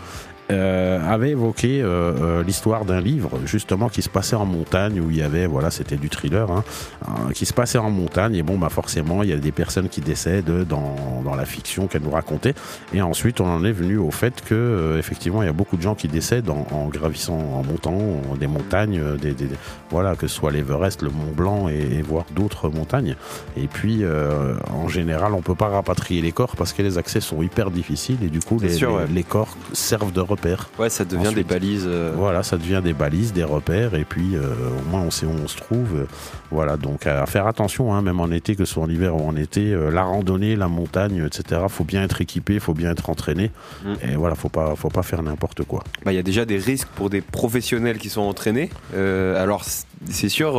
[0.51, 5.09] euh, avait évoqué euh, euh, l'histoire d'un livre justement qui se passait en montagne où
[5.09, 6.63] il y avait voilà c'était du thriller hein,
[7.07, 8.35] euh, qui se passait en montagne.
[8.35, 11.87] Et bon bah forcément il y a des personnes qui décèdent dans, dans la fiction
[11.87, 12.53] qu'elle nous racontait
[12.93, 15.77] et ensuite on en est venu au fait que euh, effectivement il y a beaucoup
[15.77, 17.97] de gens qui décèdent en, en gravissant en montant
[18.39, 19.55] des montagnes euh, des, des- des-
[19.89, 23.15] voilà que ce soit l'Everest le Mont Blanc et, et voire d'autres montagnes.
[23.57, 27.19] Et puis euh, en général on peut pas rapatrier les corps parce que les accès
[27.21, 29.05] sont hyper difficiles et du coup les, sûr, les- ouais.
[29.11, 31.85] les corps servent de repères Ouais, ça devient ensuite, des balises.
[31.87, 35.25] euh, voilà, ça devient des balises, des repères, et puis euh, au moins on sait
[35.25, 35.95] où on se trouve.
[35.95, 36.05] Euh,
[36.51, 39.27] Voilà, donc à faire attention, hein, même en été, que ce soit en hiver ou
[39.27, 41.61] en été, euh, la randonnée, la montagne, etc.
[41.69, 43.51] Faut bien être équipé, faut bien être entraîné,
[43.83, 43.93] Mm.
[44.11, 45.83] et voilà, faut pas, faut pas faire n'importe quoi.
[46.05, 48.69] bah, il y a déjà des risques pour des professionnels qui sont entraînés.
[48.93, 49.63] Alors,
[50.09, 50.51] c'est sûr,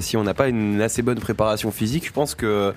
[0.00, 2.72] si on n'a pas une assez bonne préparation physique, je pense que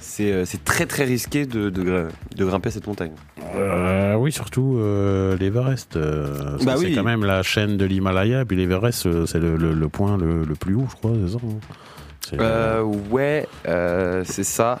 [0.00, 3.12] c'est euh, c'est très très risqué de, de, gr- de grimper cette montagne.
[3.54, 5.96] Euh, oui, surtout euh, l'Everest.
[5.96, 6.94] euh, Bah c'est oui.
[6.94, 10.54] quand même la chaîne de l'Himalaya, puis l'Everest, c'est le, le- le point le, le
[10.54, 11.38] plus haut, je crois, c'est ça.
[12.44, 13.46] hein ouais,
[14.24, 14.80] c'est ça.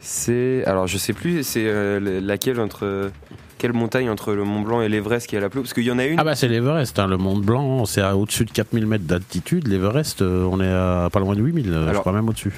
[0.00, 3.10] C'est alors je sais plus, c'est le- laquelle entre
[3.56, 5.90] quelle montagne entre le Mont Blanc et l'Everest qui est la plus Parce qu'il y
[5.90, 6.18] en a une.
[6.20, 9.68] Ah bah c'est l'Everest, hein, le Mont Blanc, c'est au-dessus de 4000 mètres d'altitude.
[9.68, 12.52] L'Everest, on est à pas loin de 8000, euh, je crois même au-dessus.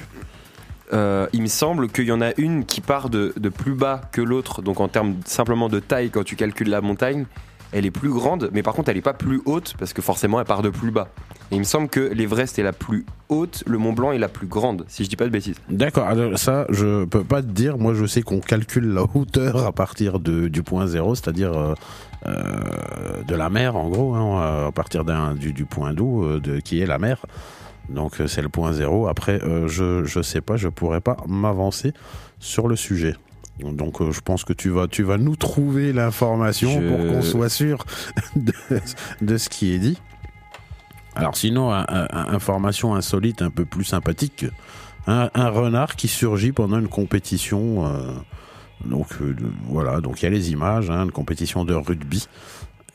[0.93, 4.21] Euh, il me semble qu'il y en a une qui part de, plus bas que
[4.21, 7.25] l'autre, donc en termes simplement de taille, quand tu calcules la montagne,
[7.73, 10.39] elle est plus grande, mais par contre elle est pas plus haute parce que forcément
[10.39, 11.09] elle part de plus bas.
[11.51, 14.47] Il me semble que l'Everest est la plus haute, le Mont Blanc est la plus
[14.47, 15.55] grande, si je dis pas de bêtises.
[15.69, 17.77] D'accord, alors ça, je peux pas te dire.
[17.77, 21.73] Moi, je sais qu'on calcule la hauteur à partir de, du point zéro, c'est-à-dire euh,
[22.25, 26.81] euh, de la mer, en gros, hein, à partir du, du point d'eau de, qui
[26.81, 27.25] est la mer.
[27.89, 29.07] Donc, euh, c'est le point zéro.
[29.07, 31.93] Après, euh, je, je sais pas, je pourrais pas m'avancer
[32.39, 33.15] sur le sujet.
[33.59, 37.21] Donc, euh, je pense que tu vas, tu vas nous trouver l'information Je- pour qu'on
[37.21, 37.85] soit sûr
[38.35, 38.53] de,
[39.21, 39.97] de ce qui est dit.
[41.15, 44.45] Alors, sinon, un- un- information insolite un peu plus sympathique
[45.07, 47.87] un, un renard qui surgit pendant une compétition.
[47.87, 48.11] euh,
[48.85, 49.33] donc euh,
[49.69, 52.27] voilà, donc il y a les images, hein, une compétition de rugby.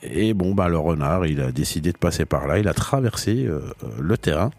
[0.03, 2.59] Et bon, bah le renard, il a décidé de passer par là.
[2.59, 3.61] Il a traversé euh,
[3.99, 4.51] le terrain.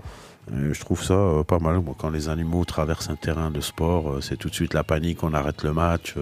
[0.51, 1.79] Euh, je trouve ça euh, pas mal.
[1.79, 4.83] Moi, quand les animaux traversent un terrain de sport, euh, c'est tout de suite la
[4.83, 5.23] panique.
[5.23, 6.15] On arrête le match.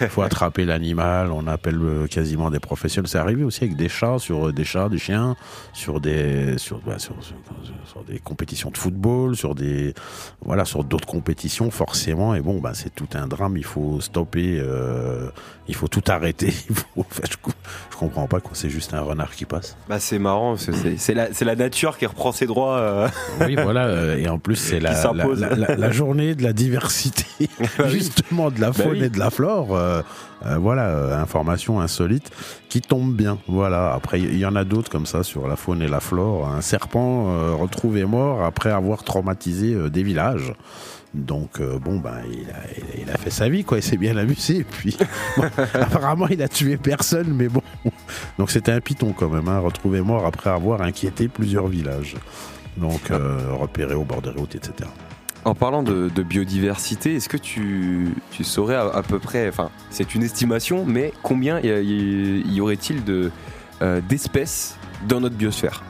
[0.00, 1.30] Il faut attraper l'animal.
[1.30, 3.08] On appelle euh, quasiment des professionnels.
[3.08, 5.36] C'est arrivé aussi avec des chats, sur euh, des chats, des chiens,
[5.72, 7.36] sur des sur, bah, sur, sur-
[7.84, 9.94] sur des compétitions de football, sur des
[10.44, 12.34] voilà, sur d'autres compétitions forcément.
[12.34, 13.56] Et bon, bah c'est tout un drame.
[13.56, 14.58] Il faut stopper.
[14.60, 15.28] euh,
[15.68, 16.48] il faut tout arrêter.
[16.68, 17.36] Il faut, enfin, je,
[17.92, 18.50] je comprends pas quoi.
[18.54, 19.76] C'est juste un renard qui passe.
[19.88, 22.76] Bah c'est marrant, c'est, la, c'est la nature qui reprend ses droits.
[22.78, 23.08] euh.
[23.46, 23.86] Oui, voilà.
[23.86, 25.40] euh, et en plus, c'est la, la, s'impose.
[25.40, 27.24] la- la- la journée de la diversité,
[27.78, 29.04] Bah justement de la Bah faune oui.
[29.04, 29.74] et de la flore.
[29.76, 30.02] euh,
[30.46, 32.30] euh, voilà, euh, information insolite
[32.68, 33.38] qui tombe bien.
[33.46, 33.92] Voilà.
[33.92, 36.48] Après, il y en a d'autres comme ça sur la faune et la flore.
[36.48, 40.52] Un serpent euh, retrouvé mort après avoir traumatisé des villages.
[41.12, 43.82] Donc euh, bon ben il a, il a- il a fait sa vie quoi, il
[43.82, 44.58] s'est bien amusé.
[44.58, 44.96] Et puis
[45.36, 45.42] bon,
[45.74, 47.62] apparemment il a tué personne, mais bon.
[48.38, 52.14] Donc c'était un python quand même, hein, retrouvé mort après avoir inquiété plusieurs villages.
[52.76, 54.88] Donc euh, repéré au bord des routes, etc.
[55.44, 59.70] En parlant de, de biodiversité, est-ce que tu, tu saurais à, à peu près, enfin
[59.90, 63.30] c'est une estimation, mais combien y, y- y aurait-il de,
[63.80, 64.76] euh, d'espèces
[65.08, 65.82] dans notre biosphère?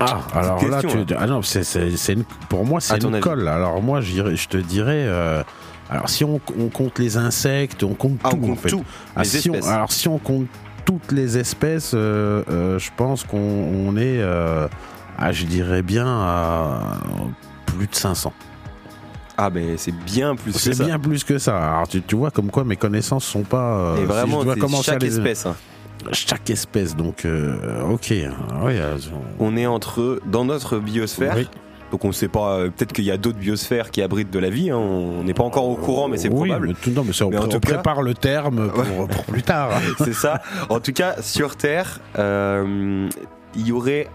[0.00, 3.20] Ah, alors là, tu, ah non, c'est, c'est, c'est une- pour moi, c'est une avis.
[3.22, 3.48] colle.
[3.48, 5.04] Alors moi, je te dirais.
[5.06, 5.42] euh,
[5.90, 8.68] alors si on, on compte les insectes, on compte Ah, tout on en compte fait.
[8.68, 8.84] tout,
[9.16, 9.70] Ah, les si on- espèces.
[9.72, 10.46] alors si on compte
[10.84, 14.20] toutes les espèces, euh, je pense qu'on on est,
[15.18, 16.98] euh, ah, je dirais bien à
[17.66, 18.32] plus de 500.
[19.36, 20.84] Ah ben c'est bien plus que C'est ça.
[20.84, 21.56] bien plus que ça.
[21.74, 23.78] Alors tu, tu vois comme quoi mes connaissances sont pas.
[23.78, 25.46] euh, Et si vraiment, je dois c'est commencer chaque à les- espèce.
[25.46, 25.56] hein.
[26.12, 28.10] Chaque espèce, donc euh, ok.
[28.10, 28.96] Ouais, euh,
[29.40, 31.34] On est entre dans notre biosphère.
[31.36, 31.48] Oui.
[31.90, 34.38] Donc on ne sait pas, euh, peut-être qu'il y a d'autres biosphères qui abritent de
[34.38, 36.68] la vie, hein, on n'est pas encore au courant, mais c'est oui, probable.
[36.68, 39.08] mais tout- non, mais ça, on, en pré- tout on cas- prépare le terme pour,
[39.08, 39.70] pour plus tard.
[39.74, 39.80] hein.
[40.04, 40.42] c'est ça.
[40.68, 43.08] En tout cas, sur Terre, il
[43.66, 44.08] y aurait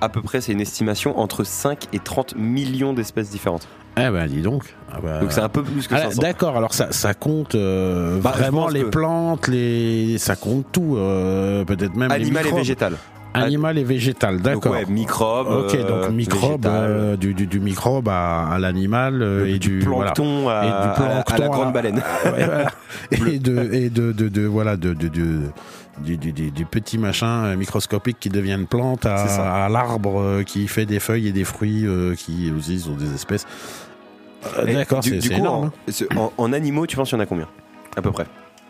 [0.00, 3.68] à peu près, c'est une estimation, entre 5 et 30 millions d'espèces différentes.
[3.96, 4.74] Eh ben, dis donc.
[4.92, 6.20] Ah bah, Donc c'est un peu plus que ah, 500.
[6.22, 10.96] D'accord, alors ça, ça compte euh, Bah, vraiment les que- plantes, les, ça compte tout,
[10.96, 12.58] euh, peut-être même les Animal et microbes.
[12.60, 12.96] végétal.
[13.36, 14.72] Animal et végétal, d'accord.
[14.72, 15.48] ouais, microbes.
[15.48, 20.12] Ok, donc microbe, euh, du, du, du microbe à, à l'animal euh, et du, voilà.
[20.12, 22.02] plancton, à, Et du à- à plancton la grande baleine.
[23.10, 25.40] et de et de, de, de- voilà de, de, de-
[25.98, 30.20] du, du, du- du petit machin euh, microscopique qui devient une plante à, à l'arbre
[30.20, 33.46] euh, qui fait des feuilles et des fruits euh, qui aussi sont des espèces.
[34.66, 35.70] D'accord, c'est énorme.
[35.88, 35.92] hein.
[36.16, 37.48] En, en- en animaux, tu penses qu'il y en a combien
[37.96, 38.26] À peu près?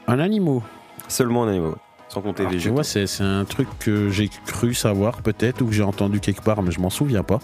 [0.07, 0.61] Un animal.
[1.09, 1.75] Seulement en animaux, ouais.
[2.09, 2.75] sans compter Alors, tu végétaux.
[2.77, 6.43] vois, c'est c'est un truc que j'ai cru savoir peut-être ou que j'ai entendu quelque
[6.43, 7.41] part, mais je m'en souviens pas.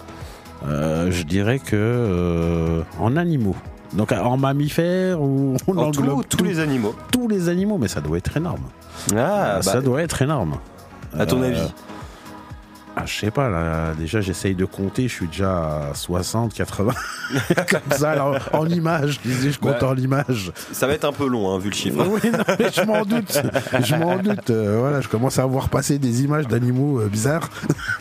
[0.66, 3.56] Euh, je dirais que euh, en animaux.
[3.92, 6.94] Donc en mammifères ou on En tout, tous les animaux.
[7.10, 8.62] tous les animaux, mais ça doit être énorme.
[9.16, 10.56] Ah, ça bah, doit être énorme.
[11.18, 11.72] à ton Euh, avis
[12.96, 16.92] ah, Je sais pas, là, déjà j'essaye de compter, je suis déjà à 60, 80.
[17.70, 20.52] Comme ça, en images, je je compte Bah, en images.
[20.72, 22.04] Ça va être un peu long, hein, vu le chiffre.
[22.08, 23.42] Oui, non, mais je m'en doute.
[23.82, 24.50] Je m'en doute.
[24.50, 27.48] euh, voilà, je commence à voir passer des images d'animaux euh, bizarres.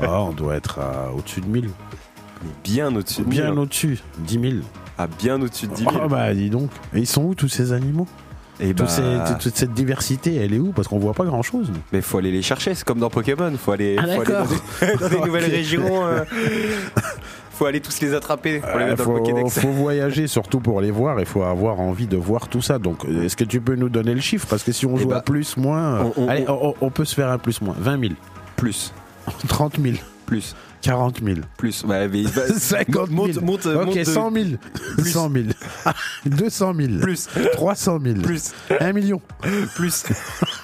[0.00, 1.70] Ah, on doit être à au-dessus de 1000.
[2.64, 3.58] Bien au-dessus de Bien 1000.
[3.60, 3.98] au-dessus.
[4.18, 4.54] 10 000.
[4.98, 5.94] Ah, bien au-dessus de 10 000.
[6.04, 6.70] Ah, bah, dis donc.
[6.94, 8.06] Et ils sont où tous ces animaux?
[8.60, 10.72] Et Tous bah, ces- toute cette diversité, elle est où?
[10.72, 11.68] Parce qu'on voit pas grand-chose.
[11.70, 11.80] nous.
[11.92, 13.52] Mais faut aller les chercher, c'est comme dans Pokémon.
[13.58, 14.46] Faut aller, Ah, faut aller d'accord.
[14.46, 16.06] dans des, dans des nouvelles régions.
[16.06, 16.24] euh,
[17.50, 19.58] faut aller tous les attraper pour les Euh, mettre dans le faut, Pokédex.
[19.60, 22.78] faut voyager surtout pour les voir et faut avoir envie de voir tout ça.
[22.78, 24.46] Donc, euh, est-ce que tu peux nous donner le chiffre?
[24.48, 25.82] Parce que si on Eh joue bah, à plus, moins.
[25.82, 27.74] euh, on- on- allez, on, on peut se faire un plus, moins.
[27.78, 28.12] 20 000,
[28.56, 28.92] Plus,
[29.48, 31.84] 30 000, plus, 40 000, plus.
[31.84, 33.06] Ouais, mais, 50 000.
[33.10, 34.44] monte, monte, ok, monte de- 100 000,
[34.96, 35.12] Plus.
[35.12, 35.44] 100 000,
[36.26, 39.20] 200 000, Plus, 300 000, plus, 1 million.
[39.76, 40.04] plus,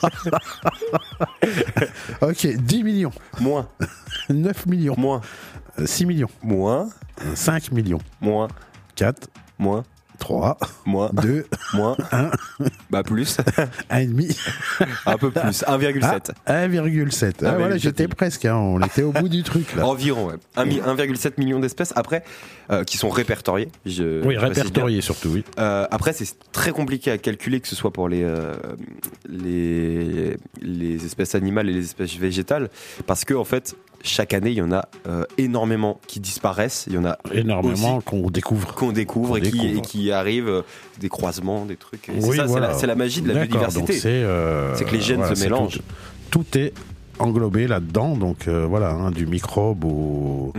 [2.21, 3.69] Ok, 10 millions, moins,
[4.29, 5.21] 9 millions, moins,
[5.85, 6.89] 6 millions, moins,
[7.35, 8.49] 5 millions, moins,
[8.97, 9.29] 4,
[9.61, 9.83] Moins,
[10.19, 12.31] 3, moins, 2, moins, 1,
[12.91, 13.39] bah plus,
[13.91, 14.37] 1,5.
[15.07, 16.31] un peu plus, 1,7.
[16.47, 17.33] Ah, 1,7.
[17.45, 19.87] Ah, voilà, 1,7 j'étais presque, hein, on était au bout du truc là.
[19.87, 20.35] Environ, ouais.
[20.57, 22.25] Un mi- 1,7 million d'espèces, après,
[22.71, 23.69] euh, qui sont répertoriées.
[23.87, 24.65] je- oui, je précise bien.
[24.65, 25.45] répertorié surtout, oui.
[25.59, 28.55] Euh, après, c'est très compliqué à calculer, que ce soit pour les, euh,
[29.29, 32.69] les, les espèces animales et les espèces végétales,
[33.07, 36.85] parce que en fait, chaque année, il y en a euh, énormément qui disparaissent.
[36.89, 38.75] Il y en a Énormément qu'on découvre.
[38.75, 40.63] qu'on découvre, et, qui, et qui arrivent euh,
[41.01, 42.11] des croisements, des trucs.
[42.21, 42.69] C'est ça, voilà.
[42.69, 43.93] la, c'est la magie de la biodiversité.
[43.95, 45.81] C'est euh, C'est que les gènes voilà, se mélangent.
[46.31, 46.73] Tout, tout est
[47.19, 50.53] englobé là-dedans, donc voilà, hein, du microbe au,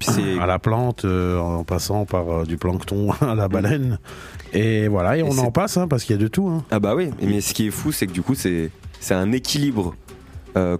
[0.00, 3.98] c'est- à la plante, en passant par du plancton à la baleine.
[4.52, 6.48] Et voilà, et, Et on en passe, hein, parce qu'il y a de tout.
[6.48, 6.62] Hein.
[6.70, 8.70] Ah bah oui, mais ce qui est fou, c'est que du coup, c'est
[9.00, 9.94] c'est un équilibre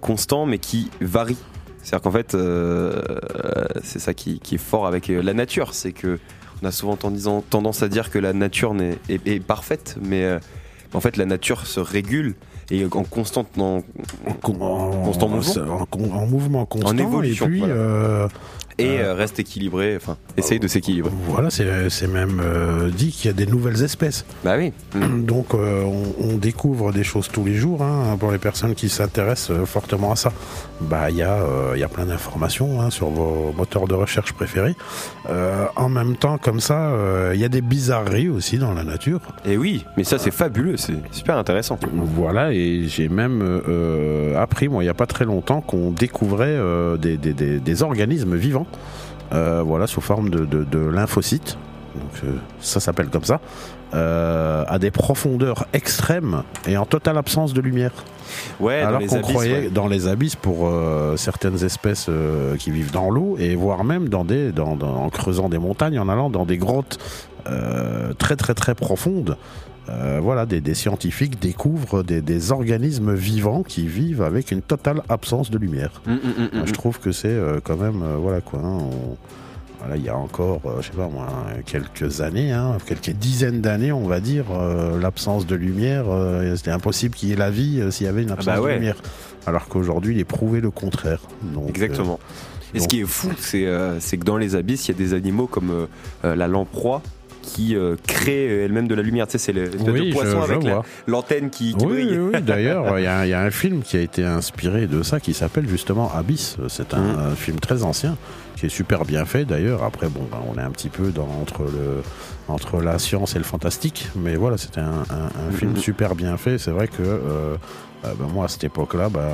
[0.01, 1.37] constant, mais qui varie.
[1.83, 3.01] C'est-à-dire qu'en fait, euh,
[3.83, 6.17] c'est ça qui, qui est fort avec euh, la nature, c'est que
[6.61, 8.73] on a souvent tendance, à dire que la nature
[9.09, 10.39] est, est parfaite, mais euh,
[10.93, 12.35] en fait, la nature se régule
[12.71, 13.83] et en constante, en,
[14.25, 15.87] En, Constant mouvement.
[15.91, 16.97] en, mouvement constant.
[16.97, 17.73] évolution, Et puis, voilà.
[17.73, 18.27] euh,
[18.77, 21.11] et euh, reste équilibré, enfin, essaye de s'équilibrer.
[21.27, 24.25] voilà, c'est c'est même euh, dit qu'il y a des nouvelles espèces.
[24.43, 24.71] Bah oui.
[24.95, 25.25] Mm.
[25.33, 26.03] Donc euh, on,
[26.33, 30.15] on découvre des choses tous les jours hein, pour les personnes qui s'intéressent fortement à
[30.15, 30.31] ça.
[30.81, 31.39] Bah il y a
[31.75, 34.75] il y a plein d'informations hein, sur vos moteurs de recherche préférés.
[35.75, 36.91] En même temps comme ça,
[37.33, 39.19] il y a des bizarreries aussi dans la nature.
[39.45, 41.79] Et oui, mais ça c'est fabuleux, c'est super intéressant.
[41.93, 43.61] Voilà et j'ai même
[44.37, 46.57] appris moi il y a pas très longtemps qu'on découvrait
[46.99, 48.62] des, des- des- des organismes vivants.
[49.33, 51.57] Euh, voilà sous forme de, de, de lymphocytes.
[51.95, 53.39] Donc euh, ça s'appelle comme ça.
[53.93, 57.91] euh, à des profondeurs extrêmes et en totale absence de lumière.
[58.59, 59.69] Ouais, Alors qu'on croyait ouais.
[59.69, 64.09] dans les abysses pour euh, certaines espèces euh, qui vivent dans l'eau et voire même
[64.09, 66.97] dans des, dans, dans- en creusant des montagnes, en allant dans des grottes
[68.17, 69.37] très très très profondes.
[69.89, 75.01] Euh, voilà, des, des scientifiques découvrent des, des organismes vivants qui vivent avec une totale
[75.09, 76.01] absence de lumière.
[76.05, 76.67] Mm, mm, mm, mm.
[76.67, 78.59] je trouve que c'est euh, quand même, euh, voilà quoi.
[78.59, 79.17] hein, on-
[79.79, 81.27] voilà, il y a encore, euh, je sais pas moi,
[81.65, 86.71] quelques années, hein, quelques dizaines d'années, on va dire, euh, l'absence de lumière, euh, c'était
[86.71, 88.69] impossible qu'il y ait la vie euh, s'il y avait une absence bah ouais.
[88.69, 88.95] de lumière.
[89.45, 91.19] Alors qu'aujourd'hui, il est prouvé le contraire.
[91.53, 92.17] Donc, Exactement.
[92.73, 95.13] Et ce qui est fou, c'est euh, que dans les abysses, il y a des
[95.13, 95.85] animaux comme euh,
[96.23, 97.01] euh, la lamproie
[97.43, 99.27] qui euh, crée euh, elle-même de la lumière.
[99.27, 101.85] Tu sais, c'est le euh, espèce oui, de poisson je avec la- l'antenne qui, qui
[101.85, 102.17] Oui, brille.
[102.17, 102.41] oui.
[102.41, 105.19] D'ailleurs, il y, a- il y a un film qui a été inspiré de ça
[105.19, 106.57] qui s'appelle justement Abyss.
[106.69, 108.17] C'est un, un film très ancien
[108.55, 109.83] qui est super bien fait d'ailleurs.
[109.83, 112.01] Après, bon, ben, on est un petit peu dans, entre, le,
[112.47, 115.77] entre la science et le fantastique, mais voilà, c'était un, un- un film Mhm.
[115.77, 116.57] super bien fait.
[116.57, 117.55] C'est vrai que euh,
[118.05, 119.29] euh, ben, moi, à cette époque-là, ben,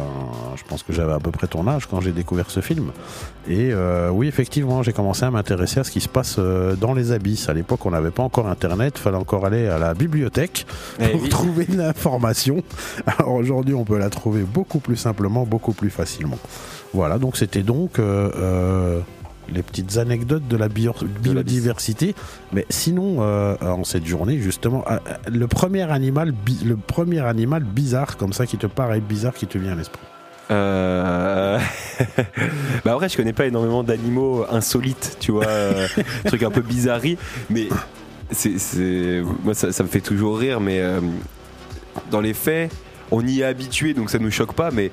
[0.55, 2.91] je pense que j'avais à peu près ton âge quand j'ai découvert ce film.
[3.47, 6.93] Et euh, oui, effectivement, j'ai commencé à m'intéresser à ce qui se passe euh, dans
[6.93, 7.49] les abysses.
[7.49, 10.67] À l'époque, on n'avait pas encore Internet, fallait encore aller à la bibliothèque
[10.99, 11.29] Eh pour oui.
[11.29, 12.61] trouver de l'information.
[13.07, 16.37] Alors aujourd'hui, on peut la trouver beaucoup plus simplement, beaucoup plus facilement.
[16.93, 18.99] Voilà, donc c'était donc euh,
[19.53, 22.15] les petites anecdotes de la bio- biodiversité.
[22.53, 24.97] Mais sinon, euh, en cette journée, justement, euh,
[25.31, 26.33] le premier animal,
[26.65, 30.01] le premier animal bizarre comme ça qui te paraît bizarre, qui te vient à l'esprit.
[30.51, 31.59] Euh...
[32.85, 35.87] bah après, je connais pas énormément d'animaux insolites, tu vois, euh,
[36.25, 37.17] trucs un peu bizarreries,
[37.51, 37.67] mais
[38.31, 40.81] c'est, moi ça, ça me fait toujours rire, mais
[42.09, 42.71] dans les faits,
[43.11, 44.91] on y est habitué, donc ça nous choque pas, mais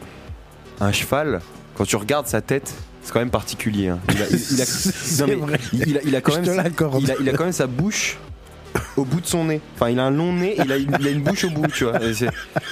[0.81, 1.41] un cheval,
[1.75, 2.75] quand tu regardes sa tête,
[3.07, 3.89] c'est quand même particulier.
[3.89, 3.99] hein.
[4.13, 5.61] Il, a, il- il a- C'est non, mais vrai.
[5.73, 7.01] il- il a- il a quand même, te l'accorde.
[7.03, 8.19] il a, il a quand même sa bouche
[8.97, 9.61] au bout de son nez.
[9.77, 11.51] Enfin, il a un long nez, et il a une, il a une bouche au
[11.51, 11.99] bout, tu vois.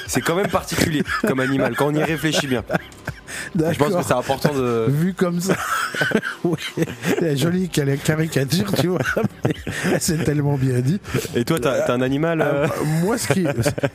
[0.08, 2.62] C'est, quand même particulier comme animal quand on y réfléchit bien.
[3.56, 4.86] Je pense que c'est important de.
[4.88, 5.56] Vu comme ça,
[6.44, 6.56] oui,
[7.20, 9.00] la jolie cari- caricature, tu vois,
[9.98, 11.00] c'est tellement bien dit.
[11.34, 12.68] Et toi, t'as, un animal euh, Euh,
[13.02, 13.44] moi, ce qui,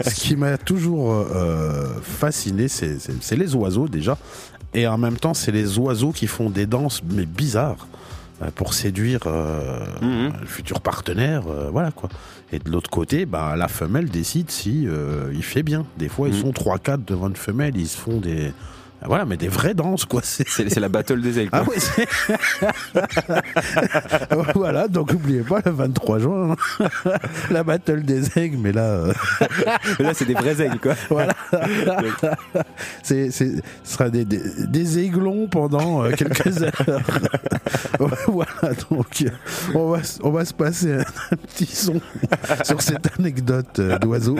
[0.05, 4.17] ce qui m'a toujours euh, fasciné, c'est les oiseaux déjà.
[4.74, 7.88] Et en même temps, c'est les oiseaux qui font des danses, mais bizarres,
[8.41, 10.34] euh, pour séduire euh, Mhm.
[10.41, 11.43] le futur partenaire.
[11.47, 12.09] euh, voilà quoi.
[12.51, 15.86] Et de l'autre côté, bah, la femelle décide si euh, il fait bien.
[15.97, 16.41] Des fois, ils Mhm.
[16.41, 18.53] sont 3-4 devant une femelle, ils se font des.
[19.05, 20.21] Voilà, mais des vraies danses, quoi.
[20.23, 21.49] C'est la battle des aigles.
[21.53, 21.73] ah quoi.
[21.75, 22.07] oui, c'est-
[24.55, 27.11] voilà, donc n'oubliez pas le 23 juin, hein.
[27.51, 29.13] la battle des aigles, mais là, euh,
[29.99, 30.95] là, c'est des vrais aigles, quoi.
[31.09, 31.33] voilà,
[33.03, 33.45] c'est, ce
[33.83, 36.71] sera des, des, des aiglons pendant euh, quelques heures.
[38.27, 39.23] voilà, donc
[39.73, 40.99] on va, on va se passer un,
[41.31, 42.01] un petit son
[42.63, 44.37] sur cette anecdote euh, d'oiseau.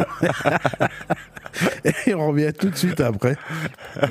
[2.06, 3.36] Et on revient tout de suite après.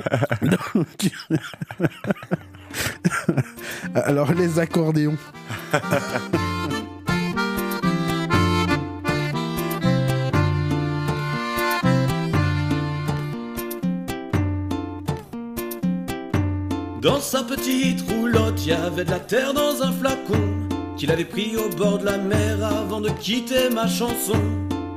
[3.93, 5.17] Alors les accordéons.
[17.01, 21.23] Dans sa petite roulotte, il y avait de la terre dans un flacon qu'il avait
[21.23, 24.37] pris au bord de la mer avant de quitter ma chanson.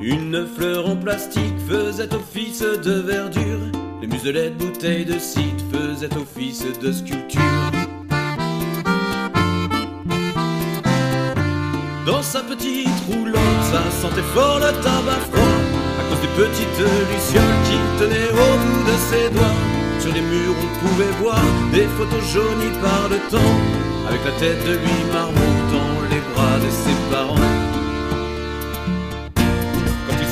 [0.04, 3.60] Une fleur en plastique faisait office de verdure,
[4.00, 7.40] les muselets de bouteilles de cidre faisaient office de sculpture.
[12.04, 15.58] Dans sa petite roulotte, ça sentait fort le tabac froid
[16.00, 16.78] à cause des petites
[17.12, 19.60] lucioles qui tenaient au bout de ses doigts.
[20.00, 23.60] Sur les murs, on pouvait voir des photos jaunies par le temps,
[24.08, 27.51] avec la tête de lui marmot dans les bras de ses parents.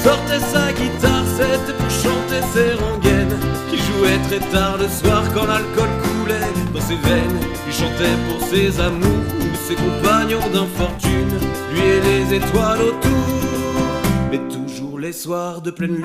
[0.03, 3.37] Sortait sa guitare, c'était pour chanter ses rengaines,
[3.71, 7.41] qui jouait très tard le soir quand l'alcool coulait dans ses veines.
[7.67, 9.05] Il chantait pour ses amours
[9.41, 11.39] ou ses compagnons d'infortune,
[11.73, 13.27] lui et les étoiles autour,
[14.31, 16.05] mais toujours les soirs de pleine lune.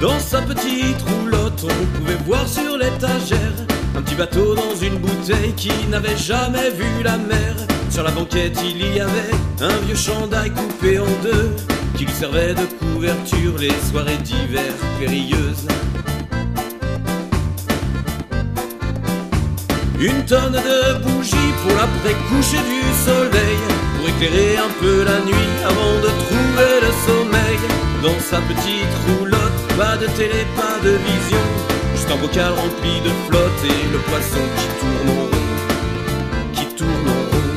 [0.00, 3.67] Dans sa petite roulotte, on pouvait voir sur l'étagère
[4.18, 7.54] bateau dans une bouteille qui n'avait jamais vu la mer.
[7.88, 11.54] Sur la banquette, il y avait un vieux chandail coupé en deux
[11.96, 15.68] qui lui servait de couverture les soirées d'hiver périlleuses.
[20.00, 23.58] Une tonne de bougies pour l'après-coucher du soleil,
[23.96, 27.58] pour éclairer un peu la nuit avant de trouver le sommeil.
[28.02, 31.46] Dans sa petite roulotte, pas de télé, pas de vision,
[32.10, 35.30] un bocal rempli de flotte et le poisson qui tourne rond,
[36.52, 37.48] qui tourne en rond.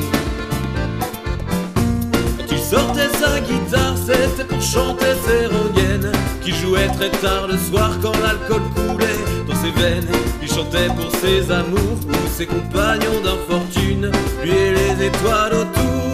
[2.38, 7.56] Quand il sortait sa guitare, c'était pour chanter ses rengaines, qui jouait très tard le
[7.56, 10.08] soir quand l'alcool coulait dans ses veines.
[10.42, 14.10] Il chantait pour ses amours ou ses compagnons d'infortune,
[14.42, 16.12] lui et les étoiles autour,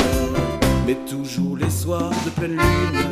[0.86, 3.07] mais toujours les soirs de pleine lune.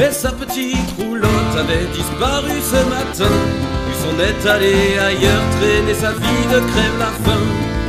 [0.00, 3.34] Mais sa petite roulotte avait disparu ce matin.
[3.86, 7.44] Lui s'en est allé ailleurs, traîner sa vie de crève la faim.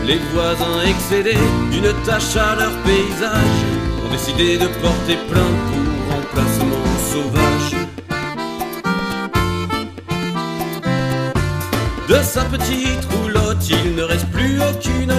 [0.06, 1.40] Les voisins excédés
[1.72, 3.62] d'une tâche à leur paysage
[4.04, 7.72] ont décidé de porter plainte pour remplacement sauvage.
[12.10, 15.14] De sa petite roulotte, il ne reste plus aucune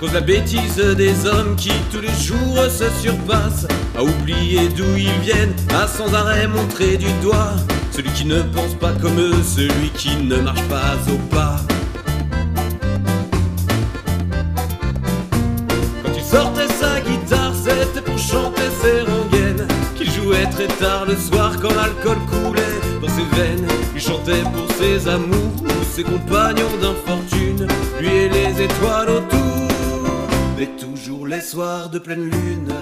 [0.00, 3.66] cause la bêtise des hommes qui tous les jours se surpassent.
[3.96, 7.54] À oublier d'où ils viennent, à sans arrêt montrer du doigt.
[7.90, 11.56] Celui qui ne pense pas comme eux, celui qui ne marche pas au pas.
[16.04, 19.66] Quand il sortait sa guitare, c'était pour chanter ses rengaines.
[19.96, 23.66] Qu'il jouait très tard le soir quand l'alcool coulait dans ses veines.
[23.96, 27.66] Il chantait pour ses amours ou ses compagnons d'infortune.
[28.00, 29.57] Lui et les étoiles autour,
[30.58, 32.74] mais toujours les soirs de pleine lune.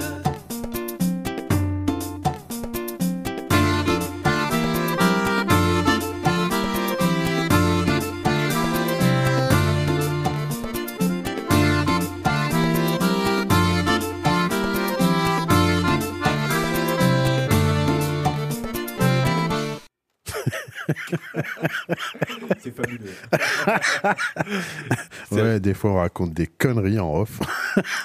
[25.31, 27.41] Ouais, des fois on raconte des conneries en off.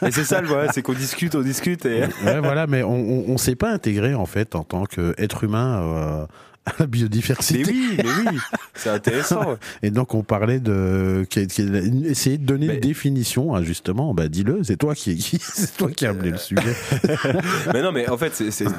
[0.05, 2.01] Et c'est ça le voilà, c'est qu'on discute, on discute et.
[2.25, 5.81] ouais, voilà, mais on, on, on s'est pas intégré en fait en tant qu'être humain
[5.81, 6.25] euh,
[6.65, 7.63] à la biodiversité.
[7.65, 8.37] Mais oui, mais oui,
[8.75, 9.57] c'est intéressant.
[9.83, 11.25] Et donc on parlait de
[12.05, 14.13] essayer de donner une définition, hein, justement.
[14.13, 16.61] Bah dis-le, c'est toi qui, c'est toi qui as amené le sujet.
[17.73, 18.31] mais non, mais en fait,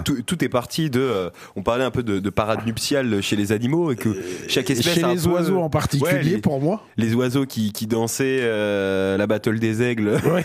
[0.04, 1.00] tout, tout est parti de.
[1.00, 4.16] euh, on parlait un peu de, de parade nuptiale chez les animaux et que
[4.48, 4.94] chaque espèce.
[4.94, 6.84] Chez a un les peu- oiseaux en particulier, Ouais, les- pour moi.
[6.96, 10.20] Les oiseaux qui, qui dansaient euh, la battle des aigles.
[10.24, 10.42] Ouais.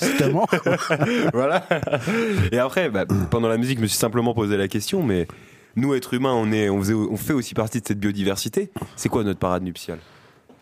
[0.00, 0.46] Justement.
[1.32, 1.66] voilà.
[2.52, 5.26] Et après, bah, pendant la musique, je me suis simplement posé la question, mais
[5.76, 8.70] nous, êtres humains, on, est, on, faisait- on fait aussi partie de cette biodiversité.
[8.96, 9.98] C'est quoi notre parade nuptiale?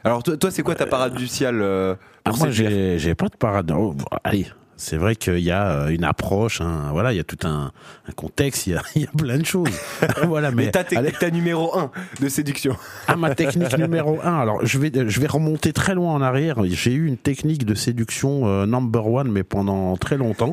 [0.04, 1.94] Alors, toi, toi, c'est quoi ta parade nuptiale euh,
[2.24, 3.70] Ah, pour moi, j'ai, j'ai pas de parade.
[3.76, 3.94] Oh,
[4.24, 4.46] allez,
[4.76, 7.70] c'est vrai qu'il y a euh, une approche, hein, voilà, il y a tout un,
[8.08, 9.68] un contexte, il y a, il y a plein de choses.
[10.24, 11.90] voilà, mais, Mais ta, technique- ta numéro 1
[12.20, 12.74] de séduction.
[13.06, 14.40] à ma technique numéro un.
[14.40, 16.56] Alors, je vais, je vais remonter très loin en arrière.
[16.64, 20.52] J'ai eu une technique de séduction euh, number one, mais pendant très longtemps,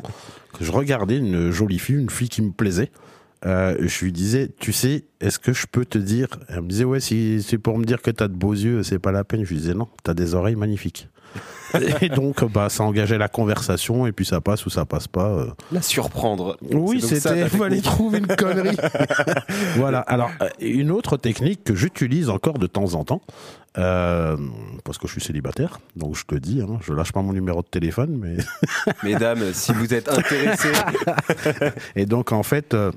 [0.56, 2.92] que je regardais une jolie fille, une fille qui me plaisait.
[3.46, 6.84] Euh, je lui disais, tu sais, est-ce que je peux te dire Elle me disait,
[6.84, 9.44] ouais, si c'est pour me dire que t'as de beaux yeux, c'est pas la peine.
[9.44, 11.08] Je lui disais, non, t'as des oreilles magnifiques.
[12.00, 15.28] et donc, bah, ça engageait la conversation, et puis ça passe ou ça passe pas.
[15.28, 15.46] euh.
[15.70, 16.56] La surprendre.
[16.72, 18.76] Oui, c'était, ta il fallait trouver une connerie.
[19.76, 20.00] voilà.
[20.00, 23.22] Alors, euh, une autre technique que j'utilise encore de temps en temps,
[23.78, 24.36] euh,
[24.84, 27.62] parce que je suis célibataire, donc je te dis, hein, je lâche pas mon numéro
[27.62, 28.36] de téléphone, mais.
[29.04, 30.72] Mesdames, si vous êtes intéressés,
[31.96, 32.90] Et donc, en fait, euh,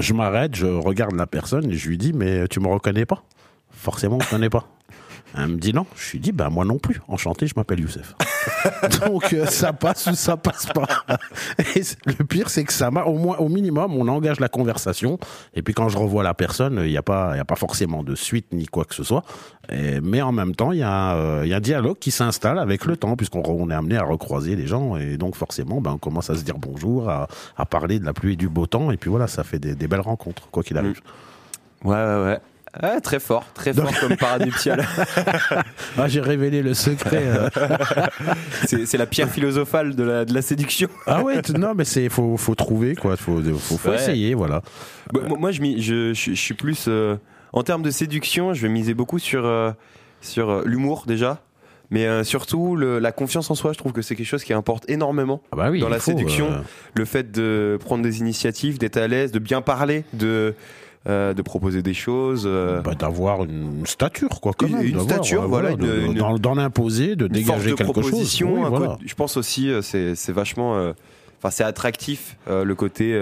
[0.00, 3.22] je m'arrête, je regarde la personne et je lui dis, mais tu me reconnais pas?
[3.70, 4.68] Forcément, je ne connais pas.
[5.36, 5.86] Elle me dit non.
[5.96, 7.00] Je lui dis, bah moi non plus.
[7.08, 8.14] Enchanté, je m'appelle Youssef.
[9.06, 10.86] Donc euh, ça passe ou ça passe pas.
[12.06, 15.18] Le pire, c'est que ça m'a, au moins, au minimum, on engage la conversation.
[15.54, 18.02] Et puis quand je revois la personne, il n'y a pas, il a pas forcément
[18.02, 19.22] de suite ni quoi que ce soit.
[19.70, 23.16] Mais en même temps, il y a, euh, un dialogue qui s'installe avec le temps,
[23.16, 24.96] puisqu'on on est amené à recroiser les gens.
[24.96, 28.14] Et donc forcément, ben on commence à se dire bonjour, à, à parler de la
[28.14, 28.90] pluie et du beau temps.
[28.90, 31.00] Et puis voilà, ça fait des belles rencontres, quoi qu'il arrive.
[31.84, 32.38] ouais, ouais, ouais.
[32.74, 34.84] Ah, très fort, très fort comme paranuptial.
[35.96, 37.22] Ah, j'ai révélé le secret.
[37.26, 37.48] euh.
[38.84, 40.88] c'est la pierre philosophale de la, de la séduction.
[41.06, 43.96] Ah ouais, non, mais c'est faut faut trouver quoi, faut faut, faut Ouais.
[43.96, 44.62] essayer, voilà.
[45.12, 46.84] Bah, moi, moi, je, suis plus.
[46.88, 47.16] euh,
[47.52, 49.72] en termes de séduction, je vais miser beaucoup sur, euh,
[50.20, 51.40] sur l'humour déjà.
[51.90, 54.84] Mais surtout, le- la confiance en soi, je trouve que c'est quelque chose qui importe
[54.90, 56.50] énormément Ah bah oui, dans la faut, séduction.
[56.94, 60.54] Le fait de prendre des initiatives, d'être à l'aise, de bien parler, de,
[61.08, 62.44] euh, de proposer des choses.
[62.46, 66.18] euh, bah, d'avoir une stature quoi, quand Une- même, une stature, euh, voilà, de- une-
[66.18, 68.40] une- d'en imposer, de dégager quelque chose.
[68.42, 68.98] Oui, voilà.
[69.04, 70.74] je pense aussi, c'est c'est vachement.
[71.38, 73.12] Enfin, c'est attractif le côté.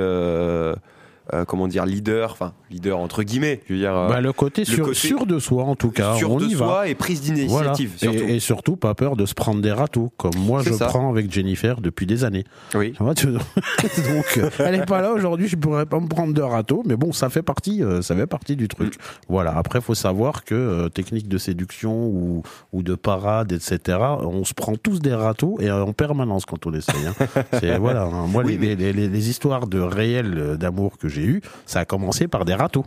[1.35, 4.63] Euh, comment dire leader enfin leader entre guillemets je veux dire euh, Bah, le côté,
[4.63, 6.89] le sûr, côté sûr de soi en tout cas, sûr on de y soi va.
[6.89, 10.37] et prise d'initiative Et, surtout et surtout pas peur de se prendre des râteaux, comme
[10.39, 10.87] moi je ça.
[10.87, 12.45] prends avec Jennifer depuis des années.
[12.75, 16.97] oui Donc, elle est pas là aujourd'hui, je pourrais pas me prendre de râteau, mais
[16.97, 18.95] bon, ça fait partie, euh, ça fait partie du truc.
[18.95, 18.99] Mm.
[19.29, 19.57] Voilà.
[19.57, 23.99] Après, faut savoir que technique de séduction ou, ou de parade, etc.
[24.21, 27.07] On se prend tous des râteaux et en permanence quand on essaye.
[27.07, 27.27] hein.
[27.61, 28.03] C'est voilà.
[28.05, 28.27] hein.
[28.29, 31.85] Moi, Oui, les, les, les- les histoires de réel d'amour que j'ai eu, ça a
[31.85, 32.85] commencé par des râteaux.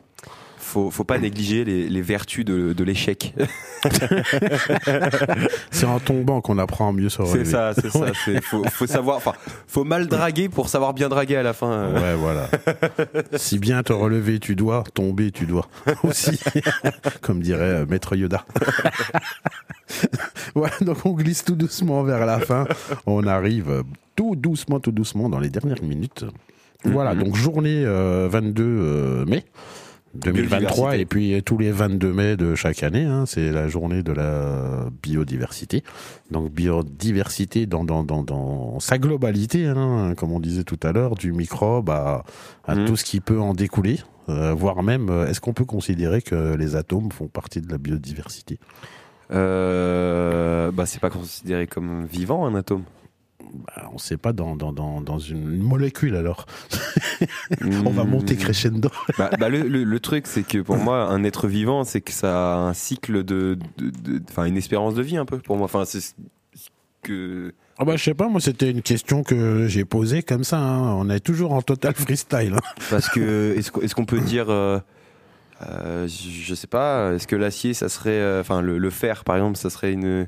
[0.58, 3.34] faut faut pas négliger les, les vertus de, de l'échec
[5.72, 7.46] C'est en tombant qu'on apprend à mieux se relever.
[7.46, 9.34] c'est ça c'est ça c'est faut, faut savoir enfin
[9.68, 11.94] faut mal draguer pour savoir bien draguer à la fin.
[11.94, 12.50] Ouais, voilà.
[13.36, 15.68] si bien te relever tu dois, tomber tu dois
[16.04, 16.40] aussi,
[17.22, 18.46] comme dirait euh, Maître Yoda.
[20.56, 22.68] voilà, donc on glisse tout doucement vers la fin.
[23.06, 23.84] On arrive
[24.16, 26.26] tout doucement, tout doucement dans les dernières minutes.
[26.86, 29.46] Voilà, donc journée euh, 22 euh, mai.
[30.16, 31.00] 2023 Biodiversité.
[31.02, 34.12] et puis euh, tous les 22 mai de chaque année, hein, c'est la journée de
[34.12, 35.84] la biodiversité.
[36.32, 41.14] Donc biodiversité dans, dans, dans, dans sa globalité, hein, comme on disait tout à l'heure,
[41.14, 42.24] du microbe à,
[42.66, 42.86] à Mhm.
[42.86, 44.00] tout ce qui peut en découler,
[44.30, 47.78] euh, voire même, euh, est-ce qu'on peut considérer que les atomes font partie de la
[47.78, 48.58] biodiversité?
[49.32, 52.82] Euh, bah c'est pas considéré comme vivant un atome
[53.54, 56.46] Bah, On ne sait pas dans, dans, dans, dans une molécule alors.
[57.86, 58.38] On va monter Hmm.
[58.38, 58.90] crescendo.
[59.18, 62.12] bah, bah, le, le, le truc c'est que pour moi un être vivant c'est que
[62.12, 63.58] ça a un cycle de
[64.30, 66.12] enfin une espérance de vie un peu pour moi enfin c'est ce
[67.02, 70.60] que Ah bah, je sais pas, moi c'était une question que j'ai posée comme ça.
[70.60, 70.94] hein.
[70.96, 72.54] On est toujours en total freestyle.
[72.56, 72.74] hein.
[72.90, 74.80] Parce que est-ce qu'on peut dire, euh,
[75.68, 79.24] euh, je je sais pas, est-ce que l'acier, ça serait, euh, enfin le, le fer
[79.24, 80.28] par exemple, ça serait une.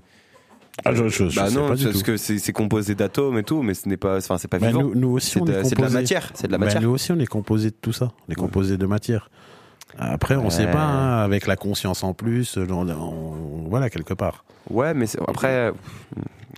[0.86, 2.04] Ah, je, je, je bah sais non, pas du parce tout.
[2.04, 4.84] que c'est composé d'atomes et tout, mais ce n'est pas, enfin c'est pas Bah, vivant.
[4.84, 6.82] nous, nous aussi, C'est de, de la composé- matière, c'est de la Bah, matière.
[6.82, 8.12] nous aussi, on est composé de tout ça.
[8.28, 9.30] On est composé de matière.
[10.00, 10.50] Après, on Ouais.
[10.50, 14.46] sait pas, hein, avec la conscience en plus, on- on- voilà, quelque part.
[14.70, 15.72] Ouais, mais après,